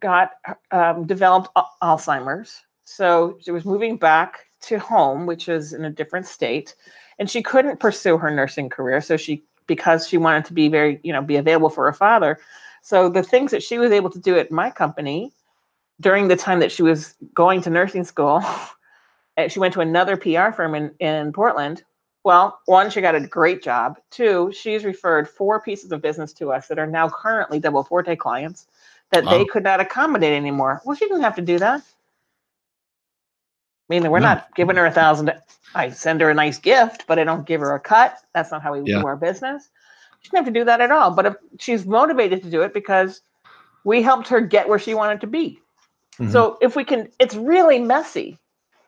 [0.00, 0.32] got
[0.70, 1.48] um, developed
[1.82, 2.62] Alzheimer's.
[2.84, 6.74] So she was moving back to home, which is in a different state,
[7.18, 9.00] and she couldn't pursue her nursing career.
[9.00, 12.38] So she, because she wanted to be very, you know, be available for her father.
[12.82, 15.32] So the things that she was able to do at my company
[16.00, 18.42] during the time that she was going to nursing school,
[19.36, 21.82] and she went to another PR firm in, in Portland.
[22.24, 23.98] Well, one, she got a great job.
[24.10, 28.16] Two, she's referred four pieces of business to us that are now currently Double Forte
[28.16, 28.66] clients
[29.12, 30.82] that they could not accommodate anymore.
[30.84, 31.82] Well, she didn't have to do that.
[33.88, 34.26] I mean, we're No.
[34.26, 35.32] not giving her a thousand.
[35.74, 38.18] I send her a nice gift, but I don't give her a cut.
[38.34, 39.00] That's not how we Yeah.
[39.00, 39.68] do our business.
[40.22, 41.12] She doesn't have to do that at all.
[41.12, 43.20] But if she's motivated to do it because
[43.84, 45.60] we helped her get where she wanted to be.
[46.18, 46.32] Mhm.
[46.32, 48.38] So if we can, it's really messy.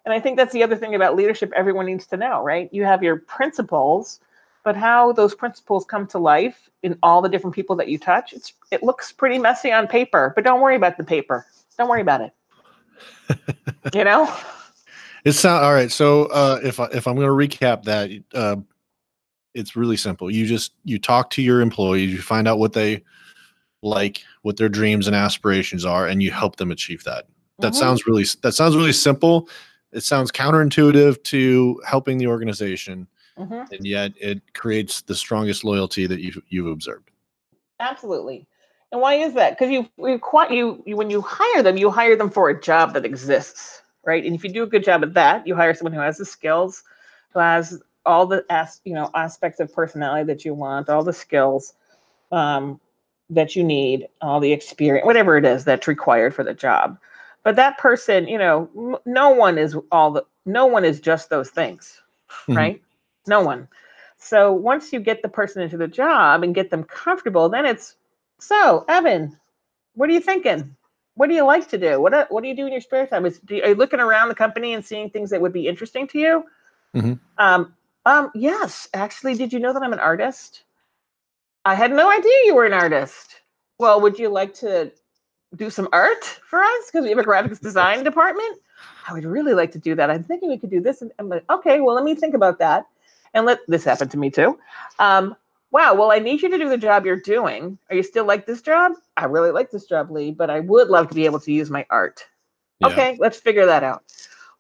[0.05, 2.69] And I think that's the other thing about leadership everyone needs to know, right?
[2.73, 4.21] You have your principles,
[4.65, 8.33] but how those principles come to life in all the different people that you touch,
[8.33, 11.47] it's it looks pretty messy on paper, but don't worry about the paper.
[11.77, 12.33] Don't worry about it.
[13.95, 14.33] you know?
[15.25, 15.91] It sound all right.
[15.91, 18.57] So uh, if I, if I'm going to recap that, uh,
[19.55, 20.31] it's really simple.
[20.31, 23.03] You just you talk to your employees, you find out what they
[23.83, 27.27] like, what their dreams and aspirations are, and you help them achieve that.
[27.61, 27.77] That Mhm.
[27.77, 29.49] sounds really that sounds really simple.
[29.93, 33.73] It sounds counterintuitive to helping the organization, Mhm.
[33.73, 37.11] and yet it creates the strongest loyalty that you've you've observed.
[37.81, 38.47] Absolutely.
[38.93, 39.51] And why is that?
[39.59, 42.59] Because you, you, quite, you, you, when you hire them, you hire them for a
[42.59, 44.25] job that exists, right?
[44.25, 46.25] And if you do a good job at that, you hire someone who has the
[46.25, 46.83] skills,
[47.33, 51.13] who has all the as, you know aspects of personality that you want, all the
[51.13, 51.75] skills,
[52.33, 52.81] um,
[53.31, 56.99] that you need, all the experience, whatever it is that's required for the job.
[57.45, 61.31] But that person, you know, m- no one is all the, no one is just
[61.31, 62.01] those things,
[62.49, 62.55] Mhm.
[62.57, 62.83] right?
[63.27, 63.69] No one.
[64.19, 67.97] So once you get the person into the job and get them comfortable, then it's
[68.39, 69.39] so Evan,
[69.95, 70.77] what are you thinking?
[71.19, 72.01] What do you like to do?
[72.01, 73.27] What do- what do you do in your spare time?
[73.27, 76.07] Is do, are you looking around the company and seeing things that would be interesting
[76.09, 76.45] to you?
[76.95, 77.19] Mhm.
[77.39, 77.75] Um,
[78.07, 80.63] um, yes, actually, did you know that I'm an artist?
[81.65, 83.35] I had no idea you were an artist.
[83.79, 84.93] Well, would you like to
[85.57, 86.87] do some art for us?
[86.87, 88.61] Because we have a graphics design department.
[89.09, 90.11] I would really like to do that.
[90.11, 91.03] I'm thinking we could do this.
[91.03, 92.87] And I'm like, okay, well, let me think about that.
[93.35, 94.57] And let this happen to me too.
[95.01, 95.35] Um,
[95.71, 97.79] wow, well, I need you to do the job you're doing.
[97.91, 98.93] Are you still like this job?
[99.17, 101.71] I really like this job, Lee, but I would love to be able to use
[101.71, 102.27] my art.
[102.81, 102.89] Yeah.
[102.89, 104.05] Okay, let's figure that out.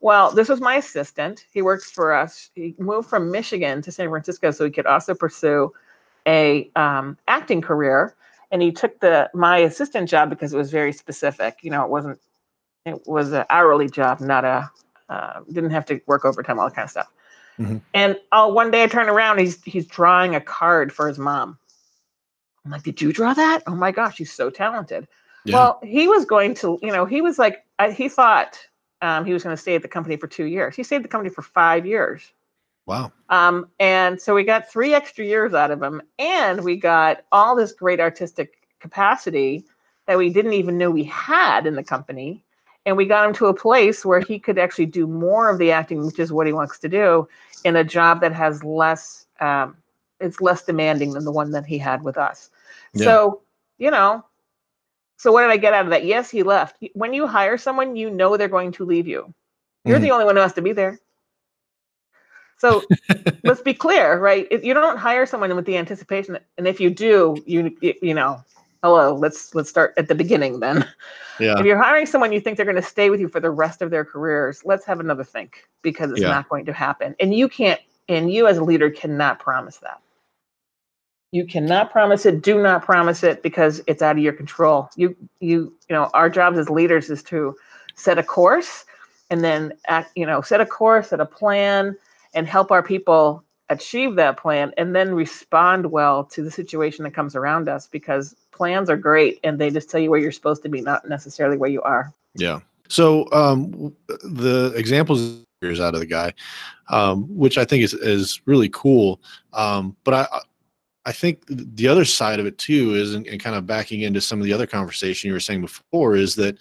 [0.01, 1.44] Well, this was my assistant.
[1.53, 2.51] He works for us.
[2.55, 5.73] He moved from Michigan to San Francisco so he could also pursue
[6.27, 8.14] a um, acting career.
[8.51, 11.59] And he took the my assistant job because it was very specific.
[11.62, 12.18] You know, it wasn't.
[12.87, 14.71] It was an hourly job, not a.
[15.09, 17.09] Uh, didn't have to work overtime, all that kind of stuff.
[17.59, 17.81] Mhm.
[17.94, 21.59] And oh, one day I turn around, he's he's drawing a card for his mom.
[22.64, 23.62] I'm like, did you draw that?
[23.66, 25.09] Oh my gosh, he's so talented.
[25.44, 25.55] Yeah.
[25.55, 28.59] Well, he was going to, you know, he was like, I, he thought
[29.01, 30.77] um, he was going to stay at the company for two years.
[30.77, 32.23] He stayed at the company for five years.
[32.87, 33.12] wow.
[33.31, 37.57] Um, and so we got three extra years out of him, and we got all
[37.57, 39.64] this great artistic capacity
[40.07, 42.44] that we didn't even know we had in the company.
[42.88, 45.70] And we got him to a place where he could actually do more of the
[45.70, 47.29] acting, which is what he wants to do,
[47.64, 49.77] in a job that has less, um,
[50.20, 52.48] it's less demanding than the one that he had with us.
[52.94, 53.05] Yeah.
[53.05, 53.42] So,
[53.77, 54.24] you know,
[55.18, 56.07] so what did I get out of that?
[56.07, 56.83] Yes, he left.
[56.94, 59.35] When you hire someone, you know they're going to leave you.
[59.85, 60.98] You're the only one who has to be there.
[62.57, 62.85] So
[63.44, 64.48] let's be clear, right?
[64.51, 68.14] If you don't hire someone with the anticipation, that- and if you do, you you
[68.14, 68.42] know,
[68.83, 70.87] hello, let's let's start at the beginning then.
[71.41, 71.59] Yeah.
[71.59, 73.81] If you're hiring someone you think they're going to stay with you for the rest
[73.81, 76.31] of their careers, let's have another think because it's Yeah.
[76.31, 77.14] not going to happen.
[77.21, 80.01] And you can't, and you as a leader cannot promise that.
[81.31, 82.43] You cannot promise it.
[82.43, 84.88] Do not promise it because it's out of your control.
[84.97, 87.55] You you you know, our jobs as leaders is to
[87.95, 88.85] set a course
[89.31, 91.97] and then act, you know, set a course, set a plan,
[92.35, 97.12] and help our people achieve that plan and then respond well to the situation that
[97.12, 100.62] comes around us because plans are great and they just tell you where you're supposed
[100.64, 102.12] to be, not necessarily where you are.
[102.35, 102.61] Yeah.
[102.88, 106.33] So um, the examples years out of the guy,
[106.90, 109.21] um, which I think is is really cool.
[109.53, 110.27] Um, but I
[111.07, 114.21] I- think the other side of it too is, and, and kind of backing into
[114.21, 116.59] some of the other conversation you were saying before, is that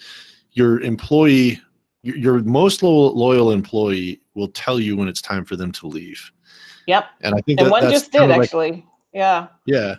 [0.54, 1.60] your employee,
[2.02, 6.32] your, most loyal, loyal employee, will tell you when it's time for them to leave.
[6.88, 7.06] Yep.
[7.22, 8.86] And I think And that, one just did like- actually.
[9.14, 9.48] Yeah.
[9.66, 9.96] yeah,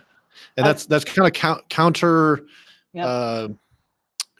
[0.57, 2.45] and that's that's kind of count, counter
[2.93, 3.05] Yep.
[3.05, 3.47] uh,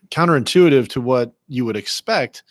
[0.10, 2.44] counterintuitive to what you would expect.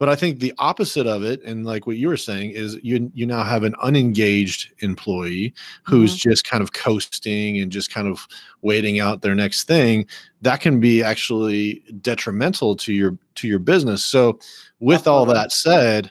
[0.00, 3.10] But I think the opposite of it, and like what you were saying, is you
[3.14, 8.26] you now have an unengaged employee who's just kind of coasting and just kind of
[8.62, 10.06] waiting out their next thing.
[10.42, 14.04] That can be actually detrimental to your to your business.
[14.04, 14.40] So,
[14.80, 16.10] with all that said,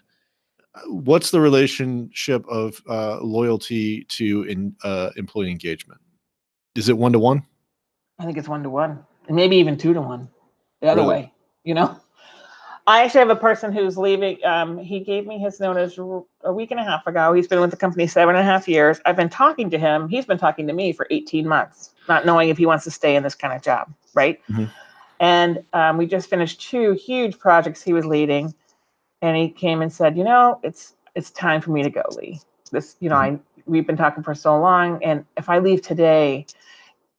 [0.88, 6.00] what's the relationship of uh, loyalty to in, uh, employee engagement?
[6.76, 7.44] Is it one to one?
[8.20, 10.30] I think it's one to one, and maybe even two to one.
[10.82, 11.14] The other Really?
[11.16, 11.34] way,
[11.64, 12.00] you know.
[12.86, 14.44] I actually have a person who's leaving.
[14.44, 15.98] Um, he gave me his notice
[16.44, 17.32] a week and a half ago.
[17.32, 19.00] He's been with the company seven and a half years.
[19.06, 20.10] I've been talking to him.
[20.10, 23.16] He's been talking to me for 18 months, not knowing if he wants to stay
[23.16, 24.42] in this kind of job, right?
[24.50, 24.70] Mhm.
[25.22, 28.54] And um, we just finished two huge projects he was leading,
[29.22, 32.42] and he came and said, "You know, it's it's time for me to go, Lee.
[32.72, 36.46] This, you know, I we've been talking for so long, and if I leave today,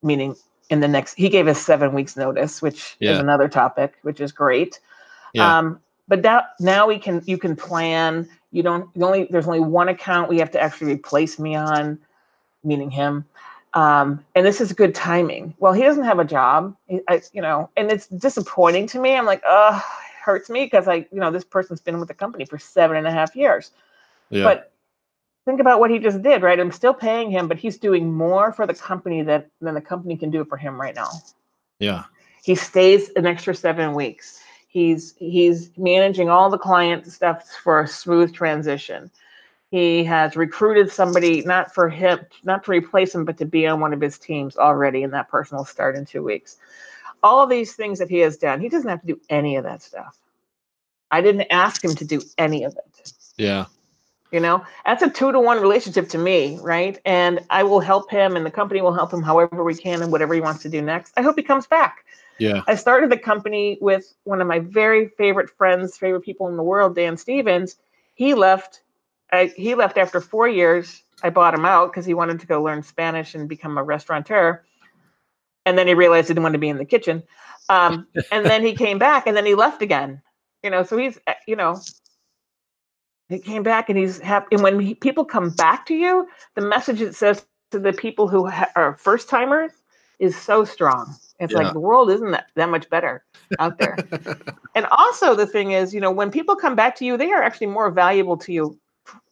[0.03, 0.37] meaning
[0.71, 3.13] in the next, he gave us seven weeks notice, which Yeah.
[3.13, 4.81] is another topic, which is great.
[5.33, 5.59] Yeah.
[5.59, 8.29] Um, but that now we can you can plan.
[8.53, 11.99] You don't you only there's only one account we have to actually replace me on,
[12.63, 13.25] meaning him.
[13.73, 15.55] Um, and this is good timing.
[15.59, 16.77] Well, he doesn't have a job.
[16.87, 19.17] He, I, you know, and it's disappointing to me.
[19.17, 19.85] I'm like, oh,
[20.25, 23.07] hurts me because I, you know, this person's been with the company for seven and
[23.07, 23.73] a half years.
[24.31, 24.45] Yeah.
[24.45, 24.73] But
[25.45, 26.59] think about what he just did, right?
[26.59, 30.17] I'm still paying him, but he's doing more for the company that than the company
[30.17, 31.11] can do for him right now.
[31.79, 32.05] yeah.
[32.43, 34.41] He stays an extra seven weeks.
[34.69, 39.11] He's he's managing all the client stuff for a smooth transition.
[39.71, 43.81] He has recruited somebody not for him, not to replace him, but to be on
[43.81, 46.59] one of his teams already, and that person will start in two weeks.
[47.23, 49.65] All of these things that he has done, he doesn't have to do any of
[49.65, 50.19] that stuff.
[51.11, 53.13] I didn't ask him to do any of it.
[53.37, 53.67] Yeah.
[54.35, 56.99] You know, that's a two to one relationship to me, right?
[57.05, 60.11] And I will help him, and the company will help him however we can and
[60.11, 61.13] whatever he wants to do next.
[61.17, 62.05] I hope he comes back.
[62.39, 62.63] Yeah.
[62.67, 66.65] I started the company with one of my very favorite friends, favorite people in the
[66.65, 67.77] world, Dan Stevens.
[68.15, 68.83] He left.
[69.31, 71.05] I, he left after four years.
[71.23, 74.65] I bought him out because he wanted to go learn Spanish and become a restaurateur.
[75.65, 77.23] And then he realized he didn't want to be in the kitchen.
[77.69, 80.23] Um, and then he came back, and then he left again.
[80.65, 81.81] You know, so he's, uh, you know,
[83.29, 84.49] he came back and he's happy.
[84.55, 88.29] And when he, people come back to you, the message it says to the people
[88.29, 89.73] who ha- are first timers
[90.19, 91.15] is so strong.
[91.41, 91.59] It's Yeah.
[91.59, 93.25] like the world isn't that, that much better
[93.59, 93.99] out there.
[94.75, 97.43] and also, the thing is, you know, when people come back to you, they are
[97.43, 98.79] actually more valuable to you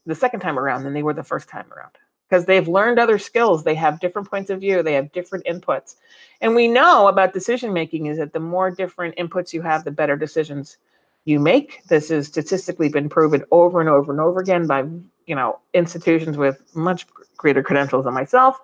[0.06, 1.92] the second time around than they were the first time around
[2.28, 3.62] because they've learned other skills.
[3.62, 5.96] They have different points of view, they have different inputs.
[6.40, 9.90] And we know about decision making is that the more different inputs you have, the
[9.90, 10.78] better decisions
[11.24, 11.82] you make.
[11.88, 14.84] This has statistically been proven over and over and over again by
[15.26, 17.06] you know institutions with much
[17.36, 18.58] greater credentials than myself.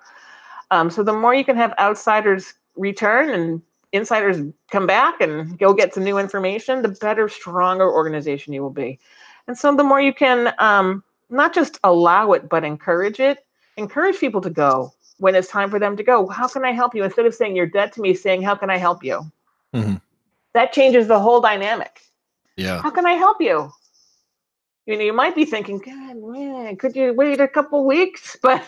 [0.71, 4.39] Um, so the more you can have outsiders return and insiders
[4.71, 8.99] come back and go get some new information, the better, stronger organization you will be.
[9.47, 13.47] And so the more you can um, not just allow it, but encourage it,
[13.79, 16.29] encourage people to go when it's time for them to go.
[16.29, 17.03] How can I help you?
[17.03, 19.23] Instead of saying you're dead to me, saying, How can I help you?
[19.75, 20.01] Mhm.
[20.53, 22.03] That changes the whole dynamic
[22.59, 22.83] Yeah.
[22.83, 23.73] how can I help you?
[24.87, 28.37] You know, you might be thinking, God, man, could you wait a couple weeks?
[28.43, 28.65] But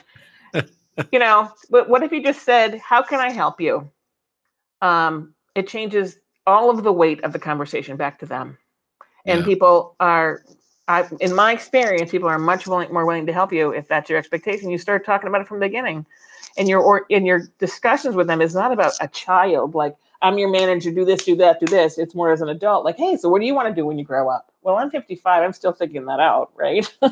[1.12, 3.90] you know, but what if you just said, How can I help you?
[4.83, 8.59] Um, it changes all of the weight of the conversation back to them.
[9.26, 9.44] And Yeah.
[9.44, 10.42] people are
[10.88, 14.11] I, in my experience, people are much willing, more willing to help you if that's
[14.11, 14.70] your expectation.
[14.70, 16.05] You start talking about it from the beginning,
[16.59, 20.38] and your or in your discussions with them is not about a child like I'm
[20.38, 21.98] your manager, do this, do that, do this.
[21.98, 23.98] It's more as an adult, like, hey, so what do you want to do when
[23.98, 24.52] you grow up?
[24.62, 25.42] Well, I'm 55.
[25.42, 26.92] I'm still figuring that out, right?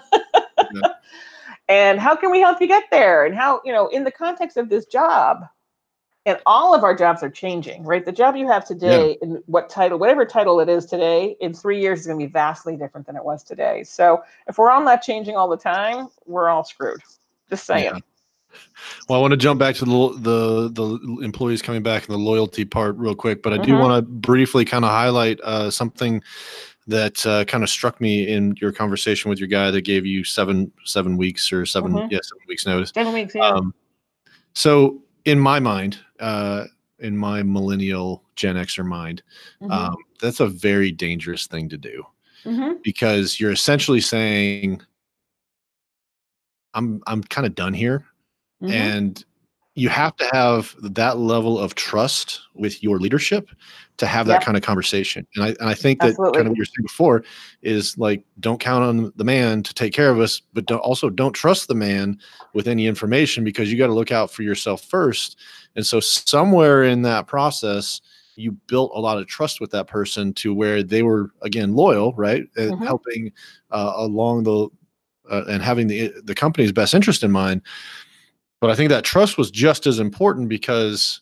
[1.69, 3.27] And how can we help you get there?
[3.27, 5.45] And how, you know, in the context of this job,
[6.27, 8.05] and all of our jobs are changing, right?
[8.05, 11.81] The job you have today, and what title, whatever title it is today, in three
[11.81, 13.85] years is going to be vastly different than it was today.
[13.85, 17.01] So if we're all not changing all the time, we're all screwed.
[17.51, 17.85] Just saying.
[17.95, 17.99] Yeah.
[19.09, 22.19] Well, I want to jump back to the the the employees coming back and the
[22.19, 23.81] loyalty part real quick, but I do Mhm.
[23.81, 26.23] want to briefly kind of highlight uh, something
[26.87, 30.25] that uh, kind of struck me in your conversation with your guy that gave you
[30.25, 32.11] seven seven weeks or 7 Mhm.
[32.11, 32.93] yeah seven weeks notice.
[32.95, 33.49] Seven weeks, yeah.
[33.49, 33.75] Um,
[34.55, 36.65] so in my mind, uh,
[37.01, 39.23] in my millennial Gen Xer mind,
[39.63, 39.71] Mhm.
[39.71, 42.07] um, that's a very dangerous thing to do
[42.45, 42.83] Mhm.
[42.83, 44.81] because you're essentially saying,
[46.75, 48.05] "I'm I'm kind of done here."
[48.63, 48.71] Mhm.
[48.73, 49.25] and
[49.75, 53.49] you have to have that level of trust with your leadership
[53.99, 54.43] to have that Yep.
[54.43, 56.37] kind of conversation and i, and I think that Absolutely.
[56.39, 57.23] kind of what you're saying before
[57.63, 61.09] is like don't count on the man to take care of us but don't, also
[61.11, 62.19] don't trust the man
[62.55, 65.39] with any information because you got to look out for yourself first
[65.77, 68.01] and so somewhere in that process
[68.35, 72.13] you built a lot of trust with that person to where they were again loyal
[72.15, 72.87] right and Mhm.
[72.87, 73.33] helping
[73.71, 74.69] uh, along the
[75.31, 77.63] uh, and having the the company's best interest in mind
[78.61, 81.21] but I think that trust was just as important because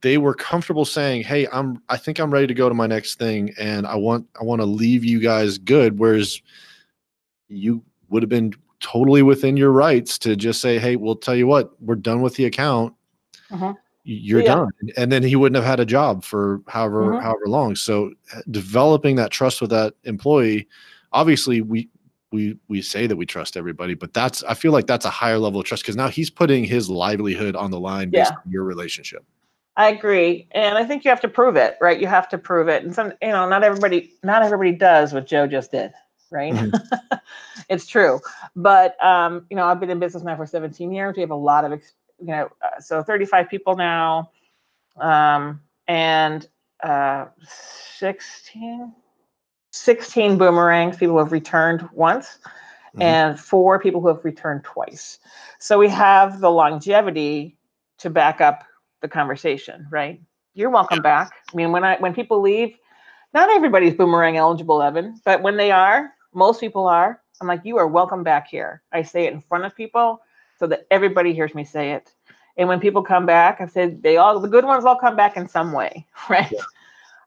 [0.00, 3.18] they were comfortable saying, "Hey, I'm I think I'm ready to go to my next
[3.18, 6.40] thing and I want I want to leave you guys good." Whereas
[7.48, 11.46] you would have been totally within your rights to just say, "Hey, we'll tell you
[11.46, 12.94] what, we're done with the account.
[13.50, 13.72] Y-
[14.04, 14.54] You're Yeah.
[14.54, 17.22] done." And then he wouldn't have had a job for however Mhm.
[17.22, 17.76] however long.
[17.76, 20.66] So uh, developing that trust with that employee,
[21.12, 21.88] obviously we
[22.34, 25.38] we we say that we trust everybody, but that's I feel like that's a higher
[25.38, 28.36] level of trust because now he's putting his livelihood on the line based Yeah.
[28.44, 29.24] on your relationship.
[29.76, 31.98] I agree, and I think you have to prove it, right?
[31.98, 35.26] You have to prove it, and some, you know, not everybody, not everybody does what
[35.26, 35.92] Joe just did,
[36.30, 36.54] right?
[37.68, 38.20] it's true,
[38.56, 41.14] but um, you know, I've been in business now for 17 years.
[41.16, 41.80] We have a lot of,
[42.20, 44.30] you know, uh, so 35 people now,
[44.96, 46.46] um, and
[46.82, 47.26] uh,
[47.98, 48.92] 16,
[49.74, 50.96] 16 boomerangs.
[50.96, 52.38] People who have returned once,
[52.94, 53.02] Mhm.
[53.02, 55.18] and four people who have returned twice.
[55.58, 57.56] So we have the longevity
[57.98, 58.64] to back up
[59.00, 60.20] the conversation, right?
[60.54, 61.32] You're welcome back.
[61.52, 62.76] I mean, when I when people leave,
[63.32, 67.20] not everybody's boomerang eligible, Evan, but when they are, most people are.
[67.40, 68.82] I'm like, you are welcome back here.
[68.92, 70.20] I say it in front of people
[70.56, 72.12] so that everybody hears me say it.
[72.56, 75.36] And when people come back, I said they all the good ones all come back
[75.36, 76.52] in some way, right?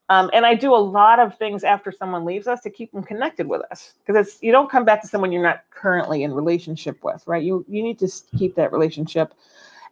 [0.10, 3.04] Um, and I do a lot of things after someone leaves us to keep them
[3.04, 6.34] connected with us because it's you don't come back to someone you're not currently in
[6.34, 7.44] relationship with, right?
[7.44, 9.34] You you need to keep that relationship.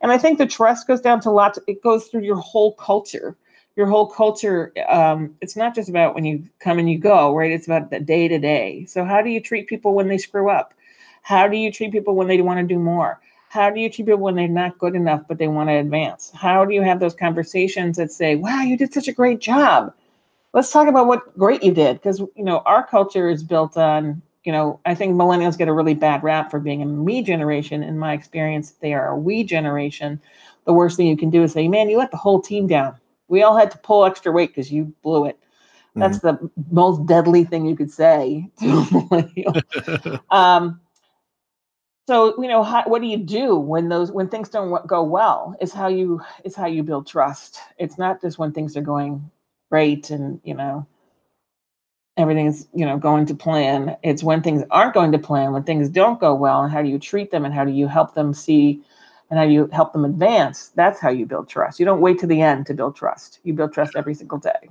[0.02, 1.60] And I think the trust goes down to lots.
[1.68, 3.36] It goes through your whole culture.
[3.76, 4.72] Your whole culture.
[4.88, 7.52] Um, it's not just about when you come and you go, right?
[7.52, 8.86] It's about the day to day.
[8.86, 10.74] So how do you treat people when they screw up?
[11.24, 13.20] How do you treat people when they want to do more?
[13.50, 16.32] How do you treat people when they're not good enough but they want to advance?
[16.34, 19.94] How do you have those conversations that say, "Wow, you did such a great job"?
[20.56, 24.22] Let's talk about what great you did because you know our culture is built on
[24.46, 27.84] you know I think millennials get a really bad rap for being a me generation.
[27.84, 30.22] In my experience, they are a we generation.
[30.64, 32.96] The worst thing you can do is say, "Man, you let the whole team down."
[33.28, 35.38] We all had to pull extra weight because you blew it.
[35.94, 36.46] That's mm-hmm.
[36.46, 40.22] the most deadly thing you could say to a millennial.
[40.32, 40.80] um,
[42.08, 45.54] so you know how, what do you do when those when things don't go well
[45.60, 49.30] is how you is how you build trust it's not just when things are going
[49.70, 50.86] great and you know
[52.18, 55.90] everything's you know going to plan it's when things aren't going to plan when things
[55.90, 58.34] don't go well and how do you treat them and how do you help them
[58.34, 58.82] see
[59.30, 62.28] and how you help them advance that's how you build trust you don't wait to
[62.28, 64.70] the end to build trust you build trust every single day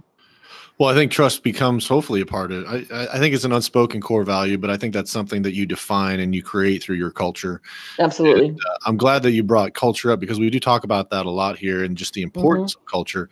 [0.78, 2.90] well, I think trust becomes hopefully a part of it.
[2.90, 5.66] I, I think it's an unspoken core value, but I think that's something that you
[5.66, 7.62] define and you create through your culture.
[8.00, 8.48] Absolutely.
[8.48, 11.26] And, uh, I'm glad that you brought culture up because we do talk about that
[11.26, 12.82] a lot here and just the importance mm-hmm.
[12.82, 13.30] of culture.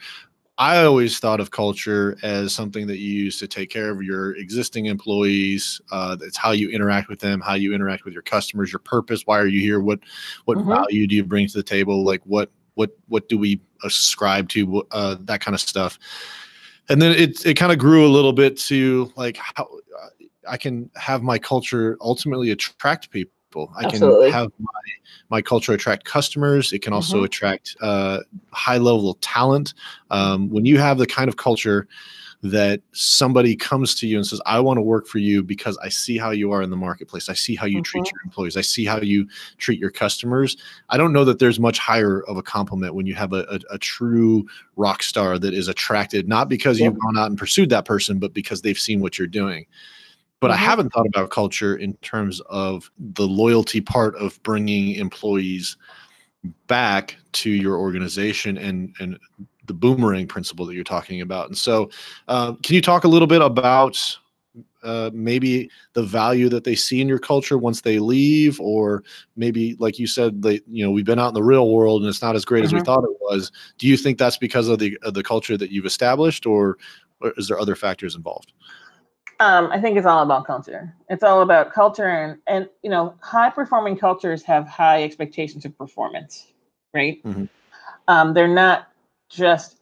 [0.63, 4.37] I always thought of culture as something that you use to take care of your
[4.37, 5.81] existing employees.
[5.91, 9.27] Uh, it's how you interact with them, how you interact with your customers, your purpose.
[9.27, 9.81] Why are you here?
[9.81, 10.01] What
[10.45, 10.69] what mm-hmm.
[10.69, 12.05] value do you bring to the table?
[12.05, 14.87] Like what what what do we ascribe to?
[14.91, 15.99] Uh, that kind of stuff
[16.89, 19.69] and then it it kind of grew a little bit to like how
[20.49, 23.33] I can have my culture ultimately attract people.
[23.77, 24.31] I Absolutely.
[24.31, 24.71] can have my
[25.31, 26.73] my culture attract customers.
[26.73, 27.25] It can also mm-hmm.
[27.25, 29.75] attract uh, high level talent.
[30.11, 31.89] Um, when you have the kind of culture
[32.43, 35.89] that somebody comes to you and says, I want to work for you because I
[35.89, 37.29] see how you are in the marketplace.
[37.29, 37.83] I see how you mm-hmm.
[37.83, 38.57] treat your employees.
[38.57, 39.29] I see how you
[39.59, 40.57] treat your customers.
[40.91, 43.75] I don't know that there's much higher of a compliment when you have a, a,
[43.75, 44.47] a true
[44.77, 46.93] rock star that is attracted, not because yep.
[46.93, 49.65] you've gone out and pursued that person, but because they've seen what you're doing.
[50.43, 50.55] But mm-hmm.
[50.55, 55.77] I haven't thought about culture in terms of the loyalty part of bringing employees
[56.67, 59.21] back to your organization and and
[59.67, 61.47] the boomerang principle that you're talking about.
[61.47, 61.91] And so,
[62.27, 63.97] uh, can you talk a little bit about
[64.83, 69.05] uh, maybe the value that they see in your culture once they leave, or
[69.37, 72.09] maybe, like you said, they, you know, we've been out in the real world and
[72.09, 72.67] it's not as great mm-hmm.
[72.67, 72.87] as we mm-hmm.
[72.87, 73.53] thought it was.
[73.79, 76.79] Do you think that's because of the of the culture that you've established, or,
[77.21, 78.53] or is there other factors involved?
[79.43, 80.95] Um, I think it's all about culture.
[81.11, 85.77] It's all about culture, and and you know, high performing cultures have high expectations of
[85.77, 86.53] performance,
[86.95, 87.21] right?
[87.25, 87.47] Mm-hmm.
[88.07, 88.87] Um, they're not
[89.29, 89.79] just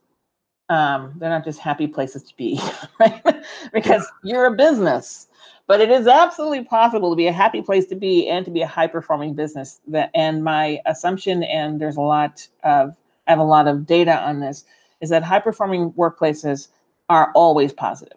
[0.70, 2.58] um, they're not just happy places to be,
[3.00, 3.22] right?
[3.70, 5.26] because you're a business.
[5.66, 8.62] But it is absolutely possible to be a happy place to be and to be
[8.62, 9.80] a high performing business.
[9.88, 12.96] That and my assumption, and there's a lot of
[13.26, 14.64] I have a lot of data on this,
[15.02, 16.68] is that high performing workplaces
[17.10, 18.16] are always positive,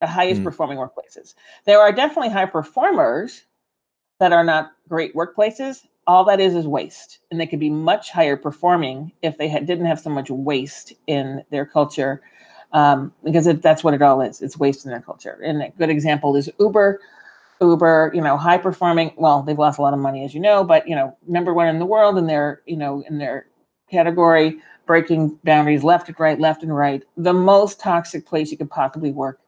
[0.00, 0.44] the highest mm.
[0.44, 1.34] performing workplaces.
[1.64, 3.42] There are definitely high performers
[4.20, 8.10] that are not great workplaces, all that is is waste and they could be much
[8.10, 12.22] higher performing if they had, didn't have so much waste in their culture
[12.72, 15.68] um, because it, that's what it all is it's waste in their culture and a
[15.70, 17.00] good example is uber
[17.60, 20.62] uber you know high performing well they've lost a lot of money as you know
[20.62, 23.46] but you know number one in the world in their you know in their
[23.90, 28.70] category breaking boundaries left and right left and right the most toxic place you could
[28.70, 29.40] possibly work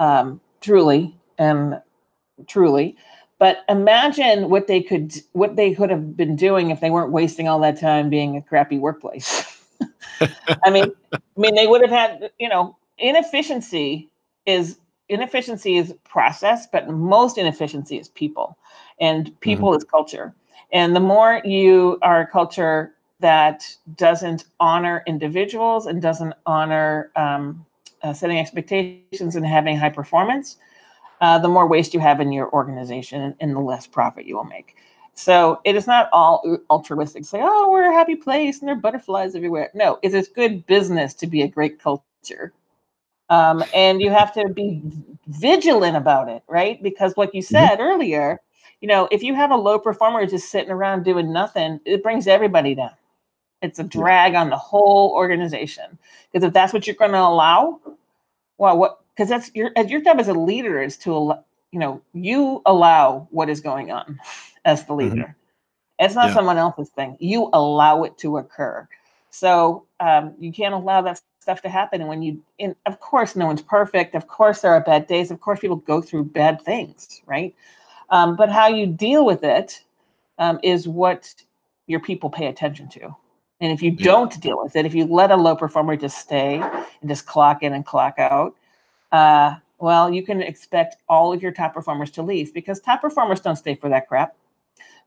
[0.00, 1.80] um, truly and
[2.48, 2.96] truly
[3.40, 7.48] but imagine what they could what they could have been doing if they weren't wasting
[7.48, 9.58] all that time being a crappy workplace.
[10.20, 14.10] I mean, I mean they would have had, you know, inefficiency
[14.44, 14.78] is
[15.08, 18.58] inefficiency is process, but most inefficiency is people.
[19.00, 19.78] And people mm-hmm.
[19.78, 20.34] is culture.
[20.70, 27.64] And the more you are a culture that doesn't honor individuals and doesn't honor um,
[28.02, 30.56] uh, setting expectations and having high performance,
[31.20, 34.44] uh, the more waste you have in your organization and the less profit you will
[34.44, 34.76] make.
[35.14, 37.24] So it is not all altruistic.
[37.24, 39.70] Say, oh, we're a happy place and there are butterflies everywhere.
[39.74, 42.52] No, it is good business to be a great culture.
[43.28, 44.82] Um, and you have to be
[45.28, 46.82] vigilant about it, right?
[46.82, 47.54] Because, like you mm-hmm.
[47.54, 47.82] said mm-hmm.
[47.82, 48.40] earlier,
[48.80, 52.26] you know, if you have a low performer just sitting around doing nothing, it brings
[52.26, 52.90] everybody down.
[53.62, 55.98] It's a drag on the whole organization.
[56.32, 57.80] Because if that's what you're going to allow,
[58.58, 61.34] well, what because that's your your job as a leader is to
[61.72, 64.18] you know you allow what is going on
[64.64, 65.14] as the mm-hmm.
[65.14, 65.22] leader.
[65.22, 66.04] Mm-hmm.
[66.04, 66.34] It's not yeah.
[66.34, 67.16] someone else's thing.
[67.20, 68.88] You allow it to occur.
[69.28, 72.00] So um, you can't allow that stuff to happen.
[72.00, 74.14] And when you, and of course, no one's perfect.
[74.14, 75.30] Of course, there are bad days.
[75.30, 77.54] Of course, people go through bad things, right?
[78.08, 79.84] Um, but how you deal with it
[80.38, 81.34] um, is what
[81.86, 83.14] your people pay attention to.
[83.60, 84.12] And if you yeah.
[84.12, 87.62] don't deal with it, if you let a low performer just stay and just clock
[87.62, 88.56] in and clock out,
[89.12, 93.40] uh, well, you can expect all of your top performers to leave because top performers
[93.40, 94.34] don't stay for that crap.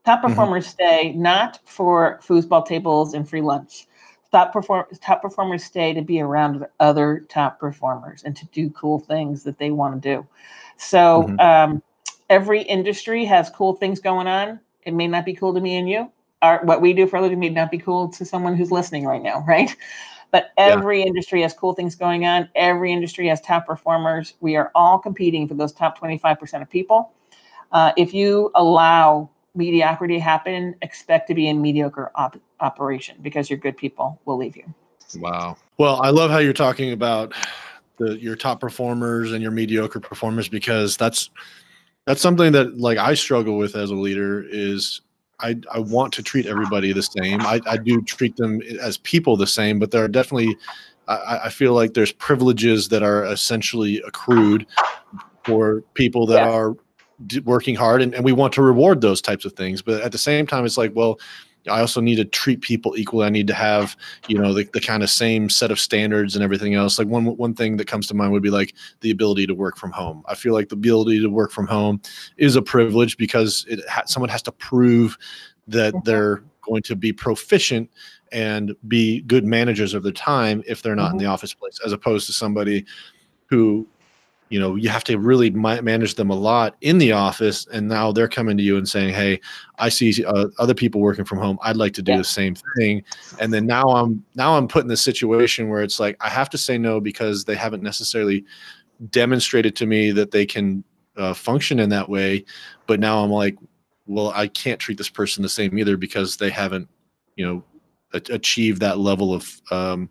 [0.05, 0.23] Top Mhm.
[0.23, 3.87] performers stay not for foosball tables and free lunch.
[4.31, 8.99] Top perform top performers stay to be around other top performers and to do cool
[8.99, 10.27] things that they want to do.
[10.77, 11.39] So Mhm.
[11.39, 11.81] um,
[12.29, 14.59] every industry has cool things going on.
[14.83, 16.11] It may not be cool to me and you.
[16.43, 19.05] Our, what we do for a living may not be cool to someone who's listening
[19.05, 19.75] right now, right?
[20.31, 20.73] But Yeah.
[20.73, 22.49] every industry has cool things going on.
[22.53, 24.33] Every industry has top performers.
[24.41, 27.13] We are all competing for those top 25% of people.
[27.71, 33.49] Uh, if you allow mediocrity to happen, expect to be in mediocre op- operation because
[33.49, 34.65] your good people will leave you.
[35.19, 35.57] Wow.
[35.77, 37.33] Well, I love how you're talking about
[37.97, 41.29] the your top performers and your mediocre performers because that's
[42.05, 45.01] that's something that like I struggle with as a leader is
[45.39, 47.41] I I want to treat everybody the same.
[47.41, 50.55] I, I do treat them as people the same, but there are definitely
[51.07, 54.65] I, I feel like there's privileges that are essentially accrued
[55.43, 56.49] for people that Yeah.
[56.51, 56.75] are
[57.27, 59.81] d- working hard and, and we want to reward those types of things.
[59.81, 61.19] But at the same time, it's like, well,
[61.69, 63.25] I also need to treat people equally.
[63.25, 63.95] I need to have,
[64.27, 66.99] you know, the, the kind of same set of standards and everything else.
[66.99, 69.77] Like one one thing that comes to mind would be like the ability to work
[69.77, 70.23] from home.
[70.27, 72.01] I feel like the ability to work from home
[72.37, 75.17] is a privilege because it ha- someone has to prove
[75.67, 76.03] that Mhm.
[76.03, 77.89] they're going to be proficient
[78.31, 81.91] and be good managers of their time if they're not in the office place, as
[81.91, 82.85] opposed to somebody
[83.47, 83.87] who
[84.53, 87.87] you know you have to really ma- manage them a lot in the office and
[87.87, 89.39] now they're coming to you and saying hey
[89.79, 91.57] i see uh, other people working from home.
[91.63, 92.19] I'd like to do Yeah.
[92.19, 93.03] the same thing.
[93.39, 96.51] And then now i'm now i'm put in this situation where it's like i have
[96.51, 98.45] to say no because they haven't necessarily
[99.09, 100.83] demonstrated to me that they can
[101.17, 102.45] uh, function in that way.
[102.85, 103.57] But now i'm like
[104.05, 106.87] well i can't treat this person the same either because they haven't
[107.37, 107.63] you know
[108.13, 110.09] a- achieved that level of um,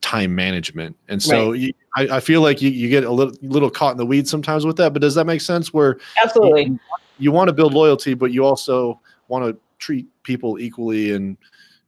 [0.00, 3.70] time management and so you, I, I feel like you, you get a little little
[3.70, 6.64] caught in the weeds sometimes with that but does that make sense where Absolutely.
[6.64, 6.80] you,
[7.18, 11.36] you want to build loyalty but you also want to treat people equally and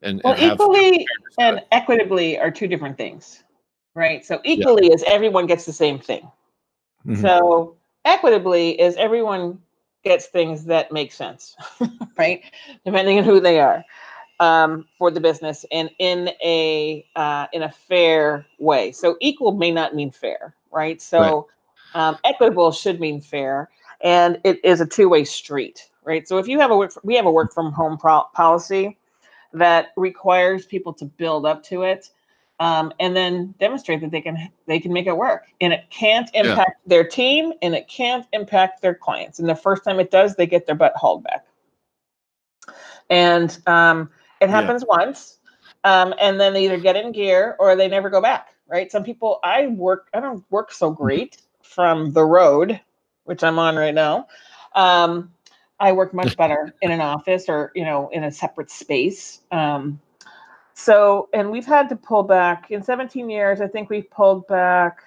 [0.02, 1.06] and, Well, and equally
[1.38, 3.42] and equitably are two different things,
[3.94, 4.24] right?
[4.24, 4.52] So Yeah.
[4.58, 6.30] equally is everyone gets the same thing.
[7.06, 7.20] Mhm.
[7.20, 9.58] So equitably is everyone
[10.04, 11.56] gets things that make sense,
[12.18, 12.42] right?
[12.84, 13.84] Depending on who they are
[14.40, 18.92] um, for the business and in a uh, in a fair way.
[18.92, 21.00] So equal may not mean fair, right?
[21.00, 21.48] So
[21.94, 23.70] um, equitable should mean fair,
[24.02, 26.26] and it is a two way street, right?
[26.28, 28.98] So if you have a work, we have a work from home pro- policy
[29.52, 32.10] that requires people to build up to it
[32.60, 36.30] um, and then demonstrate that they can they can make it work and it can't
[36.34, 36.42] Yeah.
[36.42, 40.36] impact their team and it can't impact their clients and the first time it does
[40.36, 41.46] they get their butt hauled back
[43.10, 44.10] and um,
[44.40, 44.50] it Yeah.
[44.50, 45.38] happens once
[45.84, 48.90] um, and then they either get in gear or they never go back right?
[48.90, 52.80] Some people i work i don't work so great from the road
[53.24, 54.26] which i'm on right now.
[54.74, 55.32] Um,
[55.80, 59.40] i work much better in an office or you know in a separate space.
[59.52, 60.00] Um,
[60.74, 62.70] so and we've had to pull back.
[62.70, 65.02] In 17 years i think we've pulled back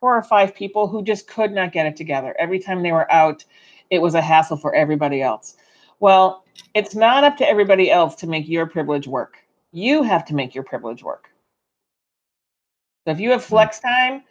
[0.00, 2.36] four or five people who just could not get it together.
[2.38, 3.44] Every time they were out
[3.90, 5.56] it was a hassle for everybody else
[6.00, 6.44] well
[6.74, 9.38] it's not up to everybody else to make your privilege work.
[9.72, 11.30] You have to make your privilege work.
[13.04, 14.22] So if you have flex time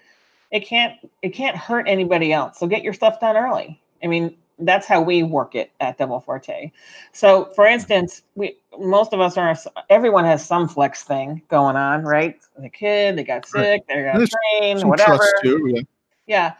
[0.52, 2.60] it can't it can't hurt anybody else.
[2.60, 3.82] So get your stuff done early.
[4.04, 6.72] I mean that's how we work it at double forte.
[7.12, 9.56] So for instance we most of us are
[9.90, 12.40] everyone has some flex thing going on right?
[12.58, 15.82] The kid they got sick they got There's trained whatever trust too, yeah.
[16.28, 16.54] yeah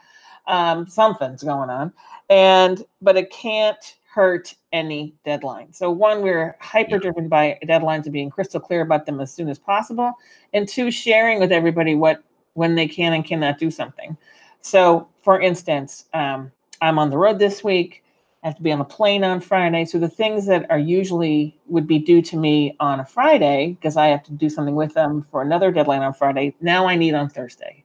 [0.46, 1.92] um, something's going on.
[2.28, 8.14] And but it can't hurt any deadline so one we're hyper driven by deadlines and
[8.14, 10.14] being crystal clear about them as soon as possible
[10.54, 14.16] and two sharing with everybody what when they can and cannot do something
[14.62, 16.50] so for instance um,
[16.80, 18.02] i'm on the road this week
[18.42, 19.84] I have to be on a plane on Friday.
[19.84, 23.96] So the things that are usually would be due to me on a Friday, because
[23.96, 27.14] I have to do something with them for another deadline on Friday, now I need
[27.14, 27.82] on Thursday,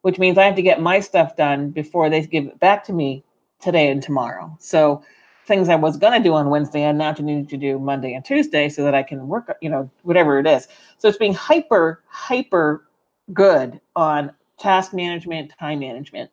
[0.00, 2.94] which means I have to get my stuff done before they give it back to
[2.94, 3.22] me
[3.60, 4.56] today and tomorrow.
[4.58, 5.02] So
[5.50, 8.14] things I was going to do on Wednesday, I now to need to do Monday
[8.14, 10.68] and Tuesday so that I can work, you know, whatever it is.
[10.98, 12.86] So it's being hyper, hyper
[13.34, 16.30] good on task management, time management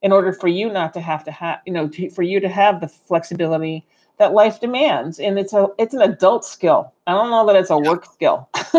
[0.00, 2.48] in order for you not to have to have you know to, for you to
[2.48, 3.86] have the flexibility
[4.18, 7.70] that life demands and it's a it's an adult skill i don't know that it's
[7.70, 8.48] a work skill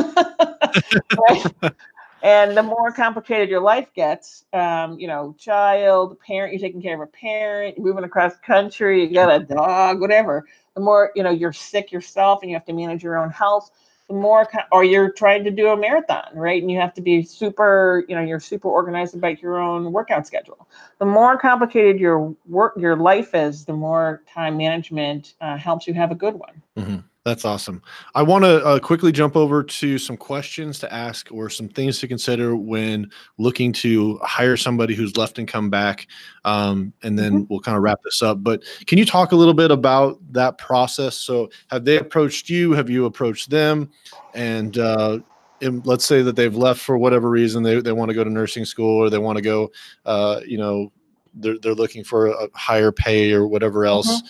[1.29, 1.45] right?
[2.25, 6.95] and the more complicated your life gets um, you know child parent you're taking care
[6.95, 11.23] of a parent you're moving across country you got a dog whatever the more you
[11.23, 13.71] know you're sick yourself and you have to manage your own health
[14.07, 16.61] the more or you're trying to do a marathon right?
[16.61, 20.27] And you have to be super you know you're super organized about your own workout
[20.27, 20.67] schedule.
[20.99, 25.93] The more complicated your work your life is the more time management uh, helps you
[25.95, 26.61] have a good one.
[26.77, 26.97] Mm-hmm.
[27.25, 27.81] That's awesome.
[28.13, 31.97] I want to uh, quickly jump over to some questions to ask or some things
[31.99, 33.09] to consider when
[33.39, 36.05] looking to hire somebody who's left and come back.
[36.45, 37.43] Um, and then mm-hmm.
[37.49, 38.43] we'll kind of wrap this up.
[38.43, 41.17] But can you talk a little bit about that process?
[41.17, 42.73] So, have they approached you?
[42.73, 43.89] Have you approached them?
[44.35, 45.17] And, uh,
[45.61, 48.29] and let's say that they've left for whatever reason they, they want to go to
[48.29, 49.71] nursing school or they want to go,
[50.05, 50.91] uh, you know,
[51.33, 54.21] they're, they're looking for a higher pay or whatever else.
[54.21, 54.27] Mm-hmm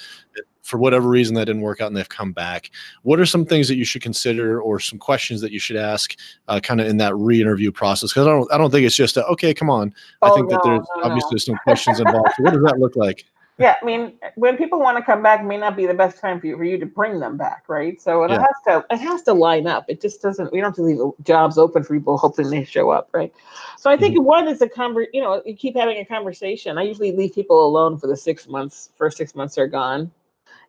[0.66, 2.72] for whatever reason that didn't work out and they've come back.
[3.03, 6.18] What are some things that you should consider or some questions that you should ask
[6.47, 8.11] uh, kind of in that re-interview process?
[8.11, 9.93] Because i don't i don't think it's just a, okay come on.
[10.24, 11.38] I oh, think no, that there's no, obviously no.
[11.38, 12.30] some questions involved.
[12.36, 13.26] So what does that look like?
[13.57, 16.41] Yeah i mean when people want to come back may not be the best time
[16.41, 18.01] for you for you to bring them back right?
[18.01, 18.39] So it yeah.
[18.39, 19.86] has to it has to line up.
[19.88, 22.89] It just doesn't we don't have to leave jobs open for people hoping they show
[22.89, 23.34] up right?
[23.78, 24.26] So i think mm-hmm.
[24.26, 26.78] one is a conver you know you keep having a conversation.
[26.78, 30.11] I usually leave people alone for the six months first six months are gone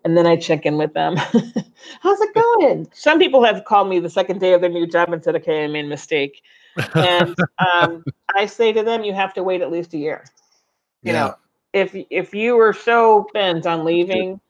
[0.07, 1.17] and then I check in with them.
[2.01, 2.89] How's it going?
[2.95, 5.65] Some people have called me the second day of their new job and said, "Okay,
[5.65, 6.43] I made a mistake,"
[6.95, 10.25] and um, I say to them, "You have to wait at least a year."
[11.03, 11.19] You yeah.
[11.25, 11.35] know,
[11.73, 14.41] if if you were so bent on leaving,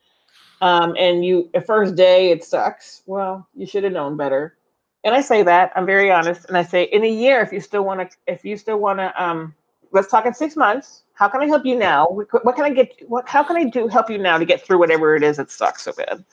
[0.61, 4.57] um, and you the first day it sucks, well, you should have known better.
[5.03, 7.61] And I say that I'm very honest, and I say in a year, if you
[7.61, 9.55] still want to, if you still want to, um,
[9.91, 12.05] let's talk in six months how can I help you now?
[12.07, 12.93] What can I get?
[13.07, 15.49] What how can I do help you now to get through whatever it is that
[15.49, 16.23] sucks so bad?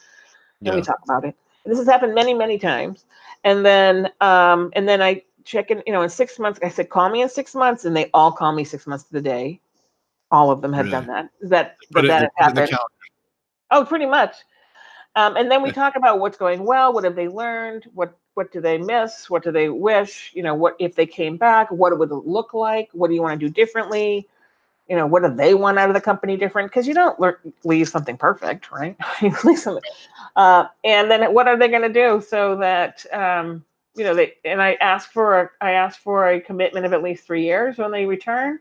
[0.61, 0.71] Yeah.
[0.71, 1.35] And we talk about it.
[1.63, 3.05] And this has happened many, many times.
[3.43, 6.89] And then um, and then I check in, you know, in six months, I said,
[6.89, 9.59] call me in six months, and they all call me six months to the day.
[10.29, 10.97] All of them have really?
[10.97, 11.29] done that.
[11.41, 12.77] That that, that happened.
[13.71, 14.35] Oh, pretty much.
[15.15, 18.51] Um, and then we talk about what's going well, what have they learned, what what
[18.51, 21.97] do they miss, what do they wish, you know, what if they came back, what
[21.97, 24.27] would it look like, what do you want to do differently,
[24.87, 26.69] you know, what do they want out of the company different?
[26.69, 27.19] Because you don't
[27.63, 28.95] leave something perfect, right?
[29.21, 29.83] you leave something.
[30.35, 33.63] Uh, and then what are they going to do so that, um,
[33.95, 37.01] you know, they, and I ask for, a, I ask for a commitment of at
[37.01, 38.59] least three years when they return.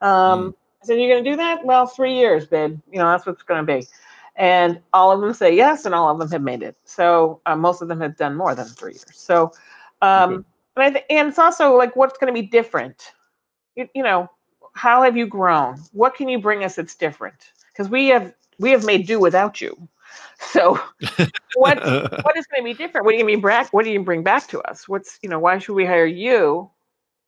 [0.00, 0.54] Um, mm.
[0.82, 1.64] I said, you're going to do that?
[1.64, 2.80] Well, three years, babe.
[2.90, 3.86] You know, that's what's going to be.
[4.34, 6.76] And all of them say yes, and all of them have made it.
[6.84, 9.04] So uh, most of them have done more than three years.
[9.14, 9.52] So,
[10.00, 10.44] um, okay.
[10.76, 13.12] and, I th- and it's also like what's going to be different.
[13.76, 14.28] You, you know,
[14.72, 15.78] how have you grown?
[15.92, 17.52] What can you bring us that's different?
[17.72, 19.76] Because we have we have made do without you.
[20.50, 20.78] So
[21.54, 21.78] what
[22.24, 23.06] what is going to be different?
[23.06, 23.72] What do you mean back?
[23.72, 24.88] What do you bring back to us?
[24.88, 26.68] What's you know why should we hire you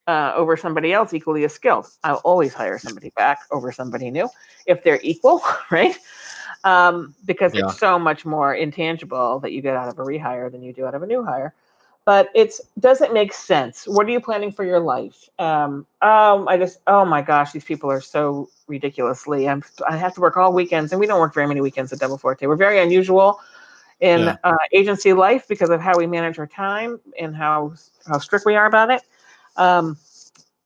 [0.08, 1.86] uh, over somebody else equally as skilled?
[2.02, 4.28] I'll always hire somebody back over somebody new
[4.66, 5.96] if they're equal, right?
[6.64, 7.66] Um, because yeah.
[7.66, 10.84] it's so much more intangible that you get out of a rehire than you do
[10.84, 11.54] out of a new hire
[12.04, 16.46] but it's does it make sense what are you planning for your life um, um
[16.48, 20.36] i just oh my gosh these people are so ridiculously I'm, i have to work
[20.36, 23.40] all weekends and we don't work very many weekends at double forte we're very unusual
[24.00, 24.36] in yeah.
[24.44, 27.74] uh, agency life because of how we manage our time and how
[28.06, 29.02] how strict we are about it
[29.56, 29.96] um,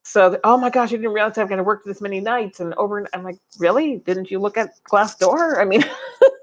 [0.09, 2.72] so oh my gosh, I didn't realize I'm going to work this many nights and
[2.74, 2.97] over.
[2.97, 3.99] And I'm like, really?
[3.99, 5.59] Didn't you look at Glassdoor?
[5.59, 5.84] I mean,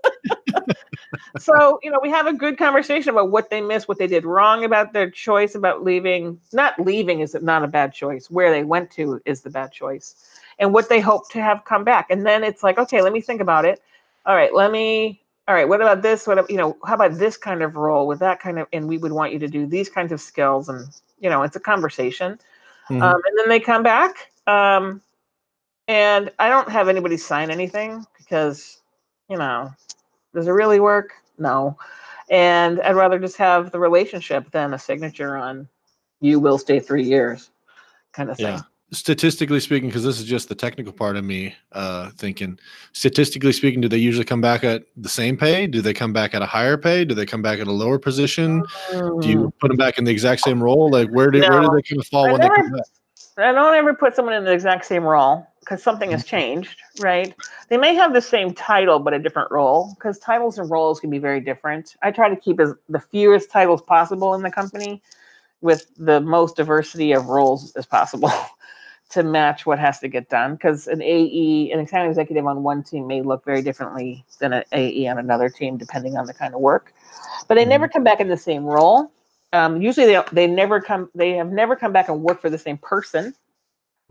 [1.39, 4.26] so you know we have a good conversation about what they missed what they did
[4.26, 6.39] wrong about their choice about leaving.
[6.53, 8.30] Not leaving is not a bad choice.
[8.30, 10.16] Where they went to is the bad choice.
[10.59, 12.07] And what they hope to have come back.
[12.09, 13.82] And then it's like okay let me think about it.
[14.26, 16.28] All right let me all right what about this?
[16.28, 18.97] What you know how about this kind of role with that kind of and we
[18.97, 20.70] would want you to do these kinds of skills.
[20.70, 20.88] And
[21.20, 22.39] you know it's a conversation.
[22.89, 23.01] Mm-hmm.
[23.01, 24.32] um, and then they come back.
[24.45, 25.01] Um,
[25.88, 28.82] and i don't have anybody sign anything because
[29.30, 29.72] you know
[30.36, 31.13] does it really work?
[31.38, 31.77] No.
[32.29, 35.67] And I'd rather just have the relationship than a signature on
[36.21, 37.51] you will stay three years
[38.13, 38.47] kind of thing.
[38.47, 38.61] Yeah.
[38.91, 42.57] Statistically speaking, because this is just the technical part of me uh, thinking,
[42.93, 45.67] statistically speaking, do they usually come back at the same pay?
[45.67, 47.03] Do they come back at a higher pay?
[47.03, 48.63] Do they come back at a lower position?
[48.91, 49.21] Mm.
[49.21, 49.53] Do you mm.
[49.59, 50.89] put them back in the exact same role?
[50.89, 51.49] Like where do no.
[51.49, 52.86] where do they kind of fall I when never, they come back?
[53.38, 56.38] I don't ever put someone in the exact same role because something has mm-hmm.
[56.38, 57.34] changed, right?
[57.70, 61.09] They may have the same title but a different role because titles and roles can
[61.09, 61.95] be very different.
[62.03, 65.01] I try to keep as the fewest titles possible in the company
[65.61, 68.32] with the most diversity of roles as possible
[69.09, 72.84] to match what has to get done because an AE, an account executive on one
[72.84, 76.53] team may look very differently than an AE on another team depending on the kind
[76.53, 76.93] of work.
[77.47, 77.70] But they mm-hmm.
[77.70, 79.11] never come back in the same role.
[79.53, 82.57] Um, usually they they never come they have never come back and worked for the
[82.57, 83.34] same person.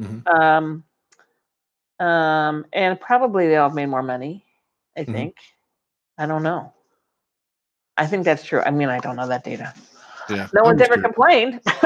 [0.00, 0.26] Mm-hmm.
[0.28, 0.84] Um,
[2.00, 4.44] um, and probably they all made more money.
[4.96, 5.12] I mm-hmm.
[5.12, 5.36] think.
[6.18, 6.72] I don't know.
[7.96, 8.60] I think that's true.
[8.60, 9.72] I mean, I don't know that data.
[10.28, 10.48] Yeah.
[10.52, 11.14] No one's ever Understood.
[11.14, 11.60] complained.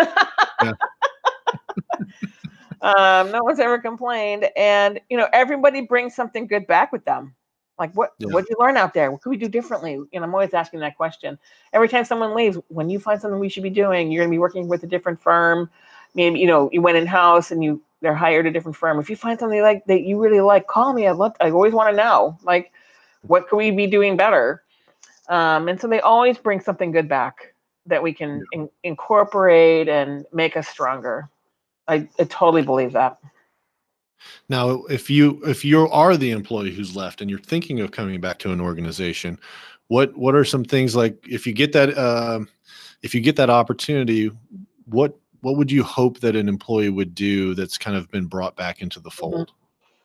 [2.81, 7.35] um, no one's ever complained, and you know everybody brings something good back with them.
[7.79, 8.15] Like what?
[8.19, 8.29] Yeah.
[8.33, 9.11] What did you learn out there?
[9.11, 10.01] What could we do differently?
[10.13, 11.39] And I'm always asking that question
[11.73, 12.59] every time someone leaves.
[12.69, 14.87] When you find something we should be doing, you're going to be working with a
[14.89, 15.71] different firm.
[16.15, 18.99] Maybe you know you went in house and you they're hired a different firm.
[18.99, 21.07] If you find something like that you really like, call me.
[21.07, 21.35] I'd love.
[21.41, 22.39] I always want to know.
[22.43, 22.73] Like,
[23.23, 24.63] what could we be doing better?
[25.29, 27.55] Um, and so they always bring something good back
[27.87, 31.29] that we can in, incorporate and make us stronger.
[31.87, 33.19] I, I totally believe that.
[34.49, 38.21] Now, if you if you are the employee who's left and you're thinking of coming
[38.21, 39.39] back to an organization,
[39.89, 42.49] what what are some things like if you get that um,
[43.03, 44.31] if you get that opportunity,
[44.87, 48.57] what what would you hope that an employee would do that's kind of been brought
[48.57, 49.53] back into the fold?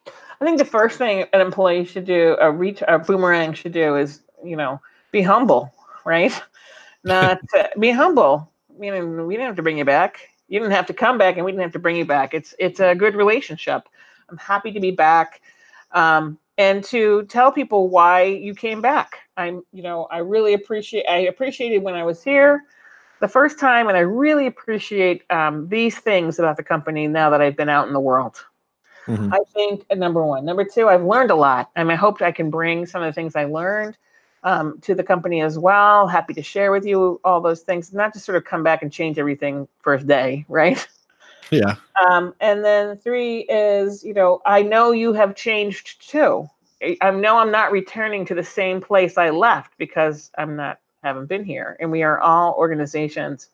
[0.07, 3.95] I think the first thing an employee should do, a reach, a boomerang should do,
[3.95, 4.81] is you know
[5.11, 5.73] be humble,
[6.05, 6.34] right?
[7.03, 7.41] Not
[7.79, 8.51] be humble.
[8.75, 10.29] I mean, we didn't have to bring you back.
[10.47, 12.34] You didn't have to come back, and we didn't have to bring you back.
[12.34, 13.88] It's it's a good relationship.
[14.29, 15.41] I'm happy to be back,
[15.91, 19.19] um, and to tell people why you came back.
[19.38, 21.05] I'm, you know, I really appreciate.
[21.07, 22.63] I appreciated when I was here
[23.24, 27.39] the first time, and I really appreciate um, these things about the company now that
[27.39, 28.43] I've been out in the world.
[29.07, 29.32] Mhm.
[29.32, 30.43] I think uh, number one.
[30.43, 33.13] Number two, I've learned a lot, and I hope I can bring some of the
[33.13, 33.95] things I learned
[34.43, 36.05] um, to the company as well.
[36.05, 38.91] Happy to share with you all those things, not just sort of come back and
[38.91, 40.86] change everything first day, right?
[41.49, 46.49] Yeah, Um, and then three is, you know, I know you have changed too.
[46.99, 51.28] I know I'm not returning to the same place I left because I'm not haven't
[51.28, 53.49] been here, and we are all organizations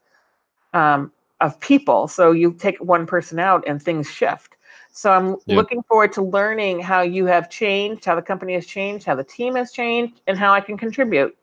[0.74, 2.08] um, of people.
[2.08, 4.56] So you take one person out and things shift.
[4.92, 5.56] So I'm Yeah.
[5.56, 9.24] looking forward to learning how you have changed, how the company has changed, how the
[9.24, 11.36] team has changed, and how I can contribute.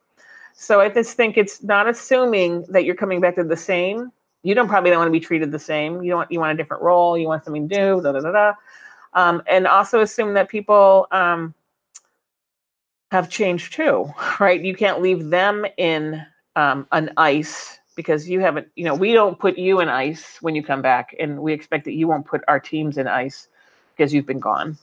[0.53, 4.11] So I just think it's not assuming that you're coming back to the same.
[4.43, 6.03] You don't probably don't want to be treated the same.
[6.03, 6.31] You don't.
[6.31, 7.17] You want a different role.
[7.17, 8.01] You want something new.
[8.01, 8.53] Da da da da.
[9.13, 11.53] Um, and also assume that people um,
[13.11, 14.61] have changed too, right?
[14.61, 18.67] You can't leave them in um, an ice because you haven't.
[18.75, 21.85] You know, we don't put you in ice when you come back, and we expect
[21.85, 23.47] that you won't put our teams in ice
[23.95, 24.77] because you've been gone.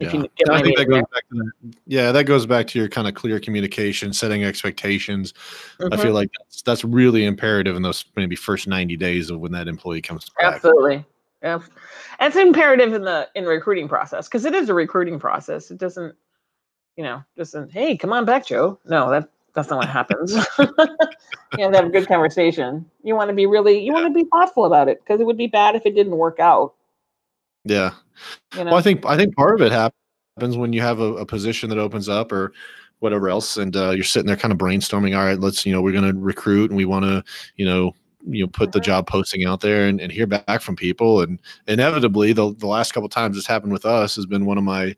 [0.00, 0.12] Yeah.
[0.12, 1.76] you get And I think that goes back to that.
[1.86, 5.34] Yeah, that goes back to your kind of clear communication, setting expectations.
[5.78, 5.88] there.
[5.92, 9.50] I feel like that's, that's really imperative in those maybe first 90 days of when
[9.52, 10.54] that employee comes back.
[10.54, 11.04] Absolutely.
[11.42, 11.60] Yeah.
[12.20, 15.70] And it's imperative in the in recruiting process because it is a recruiting process.
[15.70, 16.14] It doesn't,
[16.98, 18.80] you know, doesn't, hey, come on back, Joe.
[18.84, 20.34] No, that that's not what happens.
[20.58, 20.66] you
[21.60, 22.84] have to have a good conversation.
[23.04, 25.38] You want to be really you want to be thoughtful about it because it would
[25.38, 26.74] be bad if it didn't work out.
[27.64, 27.92] Yeah.
[28.56, 28.72] You know.
[28.72, 31.70] Well, I think I think part of it happens when you have a, a position
[31.70, 32.52] that opens up or
[32.98, 35.16] whatever else, and uh, you're sitting there kind of brainstorming.
[35.16, 37.22] All right, let's you know we're going to recruit and we want to
[37.54, 37.94] you know
[38.26, 38.84] you know put the Mhm.
[38.84, 41.20] job posting out there and, and hear back from people.
[41.20, 41.38] And
[41.68, 44.96] inevitably, the the last couple times it's happened with us has been one of my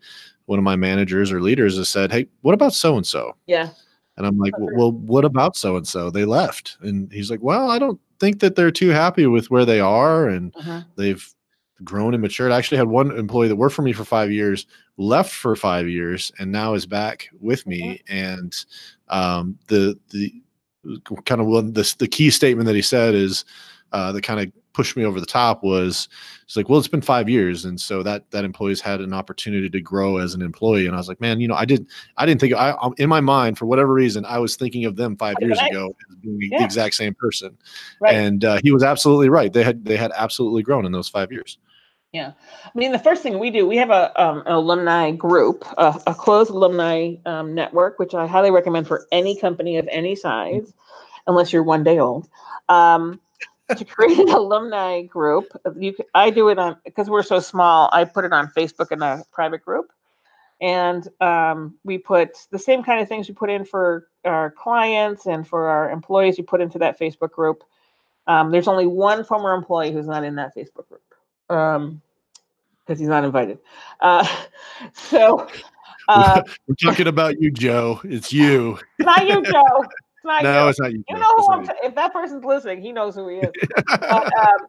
[0.51, 3.71] one of my managers or leaders has said, "Hey, what about so and so?" yeah.
[4.17, 4.75] And I'm like, Okay.
[4.77, 6.11] well, what about so and so?
[6.11, 6.77] They left.
[6.83, 10.29] And he's like, well, I don't think that they're too happy with where they are
[10.29, 10.85] and Mhm.
[10.97, 11.27] they've
[11.85, 12.53] grown and matured.
[12.53, 14.67] I actually had one employee that worked for me for five years,
[14.99, 18.03] left for five years, and now is back with me.
[18.11, 18.53] And
[19.09, 20.31] um, the the
[21.25, 23.45] kind of one the, the key statement that he said is
[23.93, 26.09] uh, that kind of pushed me over the top was
[26.45, 29.69] it's like well it's been five years and so that that employee's had an opportunity
[29.69, 31.89] to grow as an employee and i was like man you know i didn't
[32.19, 35.17] i didn't think i in my mind for whatever reason i was thinking of them
[35.17, 35.73] five years Right.
[35.73, 37.59] ago as being the exact same person
[38.01, 38.15] Right.
[38.15, 41.33] and uh, he was absolutely right they had they had absolutely grown in those five
[41.33, 41.59] years
[42.13, 42.33] Yeah,
[42.65, 45.95] I mean, the first thing we do, we have a um, an alumni group, a,
[46.09, 50.75] a closed alumni um, network, which I highly recommend for any company of any size,
[51.29, 52.29] unless you're one day old.
[52.69, 53.21] Um,
[53.77, 55.47] to create an alumni group,
[55.77, 57.91] you I do it on because we're so small.
[57.93, 59.93] I put it on Facebook in a private group,
[60.61, 65.27] and um, we put the same kind of things we put in for our clients
[65.27, 66.39] and for our employees.
[66.39, 67.65] We put into that Facebook group.
[68.27, 71.03] Um, there's only one former employee who's not in that Facebook group
[71.51, 72.01] um
[72.87, 73.59] because he's not invited
[74.01, 74.27] uh
[74.93, 75.47] so
[76.09, 79.85] uh we're talking about you joe it's you not you joe
[80.21, 82.13] it's not no you it's not you you know It's who i'm t- if that
[82.13, 83.53] person's listening he knows who he is.
[84.09, 84.67] But, um,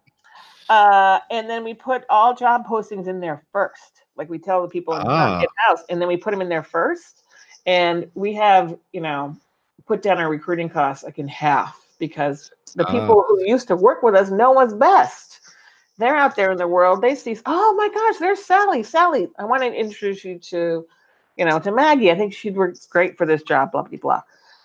[0.69, 4.03] uh and then we put all job postings in there first.
[4.15, 5.43] Like we tell the people in Ah.
[5.67, 7.23] house and then we put them in there first.
[7.65, 9.35] And we have you know
[9.85, 12.91] put down our recruiting costs like in half because the Ah.
[12.91, 15.39] people who used to work with us know what's best.
[15.97, 17.01] They're out there in the world.
[17.01, 19.27] They see oh my gosh there's sally sally.
[19.37, 20.87] I want to introduce you to
[21.35, 22.09] you know to maggie.
[22.11, 24.21] I think she'd work great for this job blah blah blah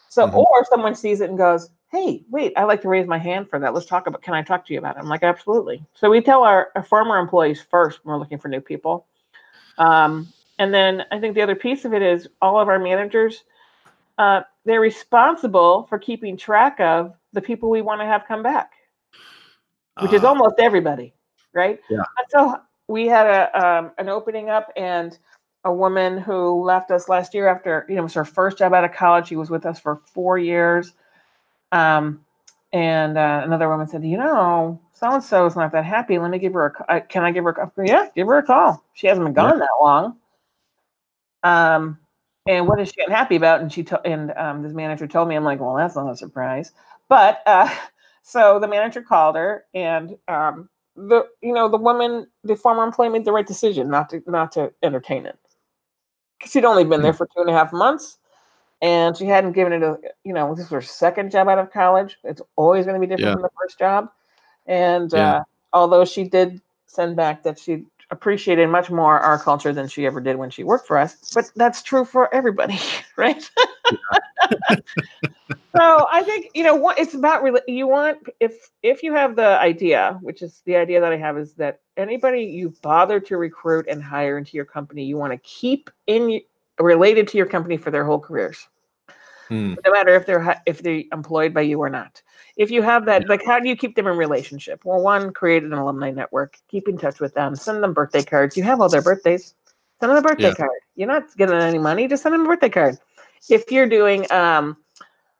[0.08, 0.36] So, mm-hmm.
[0.36, 3.58] or someone sees it and goes, "Hey, wait, I'd like to raise my hand for
[3.58, 3.74] that.
[3.74, 4.22] Let's talk about.
[4.22, 6.82] Can I talk to you about it?" I'm like, "Absolutely." So we tell our, our
[6.82, 9.06] former employees first when we're looking for new people,
[9.78, 10.28] um,
[10.58, 13.44] and then I think the other piece of it is all of our managers.
[14.18, 18.72] Uh, they're responsible for keeping track of the people we want to have come back,
[20.00, 20.28] which uh, is ah.
[20.28, 21.12] almost everybody,
[21.52, 21.80] right?
[21.90, 21.98] Yeah.
[21.98, 25.18] And so we had a um, an opening up, and
[25.66, 28.72] a woman who left us last year after you know it was her first job
[28.72, 29.26] out of college.
[29.26, 30.92] She was with us for four years.
[31.72, 32.24] Um,
[32.72, 36.18] and uh, another woman said, "You know, so and so is not that happy.
[36.18, 36.92] Let me give her a.
[36.92, 37.72] Uh, can I give her a call?
[37.84, 38.82] Yeah, give her a call.
[38.94, 39.66] She hasn't been gone yeah.
[39.66, 40.16] that long.
[41.42, 41.98] Um,
[42.46, 43.60] and what is she unhappy about?
[43.60, 46.70] And she and um, this manager told me, I'm like, well, that's not a surprise.
[47.08, 47.74] But uh,
[48.22, 53.08] so the manager called her, and um, the you know the woman, the former employee
[53.08, 55.36] made the right decision not to not to entertain it
[56.44, 57.16] she'd only been there hmm.
[57.18, 58.18] for two and a half months
[58.82, 61.72] and she hadn't given it a you know this was her second job out of
[61.72, 63.32] college it's always going to be different yeah.
[63.32, 64.10] from the first job
[64.66, 65.36] and yeah.
[65.36, 70.06] uh, although she did send back that she appreciated much more our culture than she
[70.06, 72.78] ever did when she worked for us but that's true for everybody
[73.16, 73.50] right
[75.76, 79.36] so i think you know what it's about really you want if if you have
[79.36, 83.36] the idea which is the idea that i have is that anybody you bother to
[83.36, 86.40] recruit and hire into your company you want to keep in
[86.78, 88.68] related to your company for their whole careers.
[89.48, 89.74] Hmm.
[89.84, 92.20] no matter if they're if they're employed by you or not.
[92.56, 94.84] If you have that like how do you keep them in relationship?
[94.84, 98.56] Well one create an alumni network keep in touch with them send them birthday cards.
[98.56, 99.54] You have all their birthdays.
[100.00, 100.54] Send them a birthday yeah.
[100.54, 100.80] card.
[100.96, 102.98] You're not getting any money just send them a birthday card
[103.48, 104.76] if you're doing um,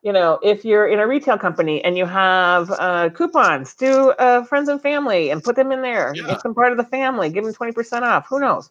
[0.03, 4.45] you know, if you're in a retail company and you have uh, coupons, do uh,
[4.45, 6.13] friends and family and put them in there.
[6.15, 6.29] Yeah.
[6.29, 7.29] Make them part of the family.
[7.29, 8.29] Give them twenty percent off.
[8.29, 8.71] Who knows?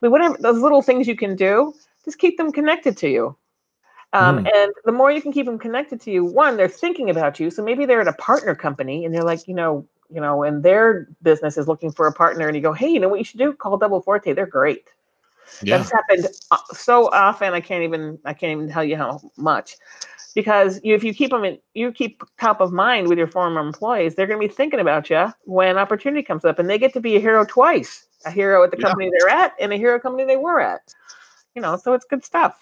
[0.00, 1.72] But whatever those little things you can do,
[2.04, 3.36] just keep them connected to you.
[4.12, 4.50] Um, mm.
[4.52, 7.50] And the more you can keep them connected to you, one, they're thinking about you.
[7.50, 10.62] So maybe they're at a partner company and they're like, you know, you know, and
[10.64, 13.24] their business is looking for a partner, and you go, hey, you know what you
[13.24, 13.52] should do?
[13.52, 14.32] Call Double Forte.
[14.32, 14.84] They're great.
[15.62, 15.78] Yeah.
[15.78, 17.54] That's happened uh, so often.
[17.54, 19.76] I can't even I can't even tell you how much.
[20.34, 23.60] Because you, if you keep them in, you keep top of mind with your former
[23.60, 26.94] employees, they're going to be thinking about you when opportunity comes up, and they get
[26.94, 28.86] to be a hero twice: a hero at the yeah.
[28.86, 30.94] company they're at, and a hero company they were at.
[31.54, 32.58] You know, so it's good stuff.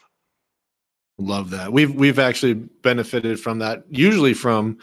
[1.18, 1.72] Love that.
[1.72, 4.78] We've we've actually benefited from that, usually from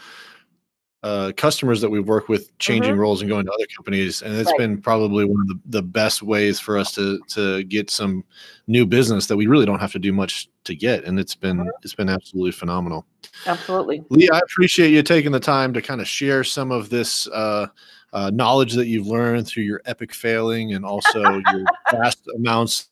[1.04, 3.00] uh, customers that we've worked with changing mm-hmm.
[3.00, 4.58] roles and going to other companies and it's right.
[4.58, 8.24] been probably one of the, the best ways for us to to get some
[8.66, 11.58] new business that we really don't have to do much to get and it's been
[11.58, 11.68] mm-hmm.
[11.82, 13.06] it's been absolutely phenomenal
[13.46, 17.28] absolutely lee i appreciate you taking the time to kind of share some of this
[17.28, 17.68] uh,
[18.12, 22.88] uh, knowledge that you've learned through your epic failing and also your vast amounts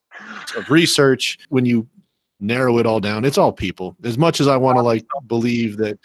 [0.57, 1.89] of research when you
[2.39, 5.77] narrow it all down it's all people as much as i want to like believe
[5.77, 5.99] that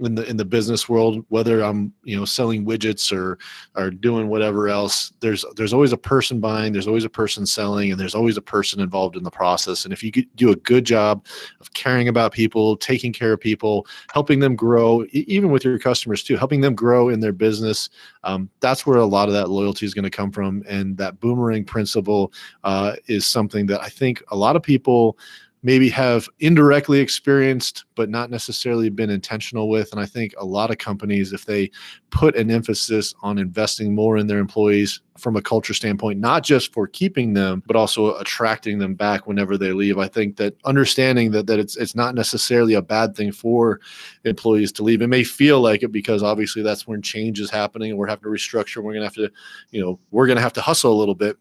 [0.00, 3.38] in the in the business world whether i'm you know selling widgets or
[3.76, 7.90] or doing whatever else there's there's always a person buying there's always a person selling
[7.90, 9.84] and there's always a person involved in the process.
[9.84, 11.24] And if you do a good job
[11.60, 16.22] of caring about people taking care of people helping them grow even with your customers
[16.22, 17.90] too helping them grow in their business
[18.24, 20.62] um, that's where a lot of that loyalty is going to come from.
[20.68, 22.32] And that boomerang principle
[22.64, 25.18] uh, is something that i think a lot of people
[25.62, 29.90] maybe have indirectly experienced but not necessarily been intentional with.
[29.92, 31.70] And i think a lot of companies if they
[32.10, 36.72] put an emphasis on investing more in their employees from a culture standpoint not just
[36.72, 41.32] for keeping them but also attracting them back whenever they leave i think that understanding
[41.32, 43.80] that that it's it's not necessarily a bad thing for
[44.24, 45.02] employees to leave.
[45.02, 48.22] It may feel like it because obviously that's when change is happening and we're having
[48.22, 48.76] to restructure.
[48.76, 49.30] We're going to have to
[49.70, 51.36] you know we're going to have to hustle a little bit.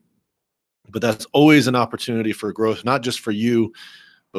[0.89, 3.73] But that's always an opportunity for growth not just for you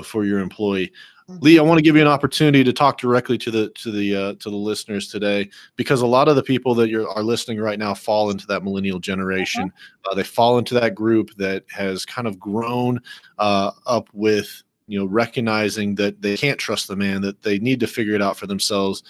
[0.03, 0.93] for your employee.
[1.29, 1.45] Mm-hmm.
[1.45, 4.17] Lee, I want to give you an opportunity to talk directly to the to the
[4.17, 7.61] uh, to the listeners today, because a lot of the people that you're, are listening
[7.61, 9.69] right now fall into that millennial generation.
[9.69, 10.11] Mm-hmm.
[10.11, 13.01] Uh, they fall into that group that has kind of grown
[13.39, 17.81] uh, up with you know recognizing that they can't trust the man, that they need
[17.81, 19.03] to figure it out for themselves,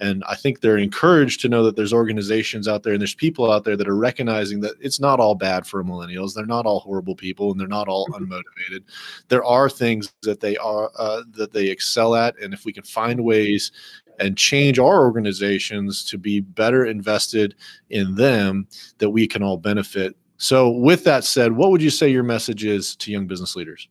[0.00, 3.50] and I think they're encouraged to know that there's organizations out there and there's people
[3.50, 6.34] out there that are recognizing that it's not all bad for millennials.
[6.34, 8.24] They're not all horrible people and they're not all mm-hmm.
[8.24, 8.82] unmotivated.
[9.28, 12.84] There are things that they are uh, that they excel at, and if we can
[12.84, 13.72] find ways
[14.20, 17.54] and change our organizations to be better invested
[17.90, 18.66] in them,
[18.98, 20.16] that we can all benefit.
[20.36, 23.88] So, with that said, what would you say your message is to young business leaders?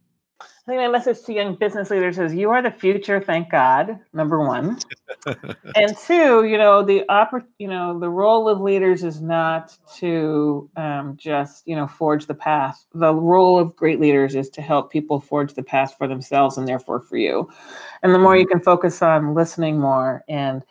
[0.65, 3.99] I think my message to young business leaders is you are the future, thank God,
[4.13, 4.79] number one.
[5.75, 10.69] and two, you know, the oppor- you know, the role of leaders is not to
[10.77, 12.85] um, just, you know, forge the path.
[12.93, 16.65] The role of great leaders is to help people forge the path for themselves and
[16.65, 17.49] therefore for you.
[18.01, 18.53] And the more you mm-hmm.
[18.53, 20.63] can focus on listening more and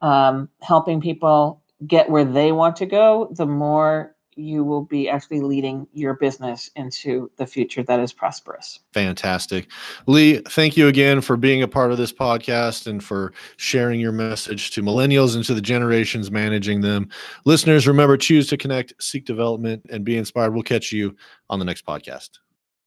[0.00, 5.40] um, helping people get where they want to go, the more you will be actually
[5.40, 8.80] leading your business into the future that is prosperous.
[8.92, 9.70] Fantastic.
[10.06, 14.12] Lee, thank you again for being a part of this podcast and for sharing your
[14.12, 17.08] message to millennials and to the generations managing them.
[17.44, 20.54] Listeners, remember choose to connect, seek development, and be inspired.
[20.54, 21.16] We'll catch you
[21.50, 22.30] on the next podcast.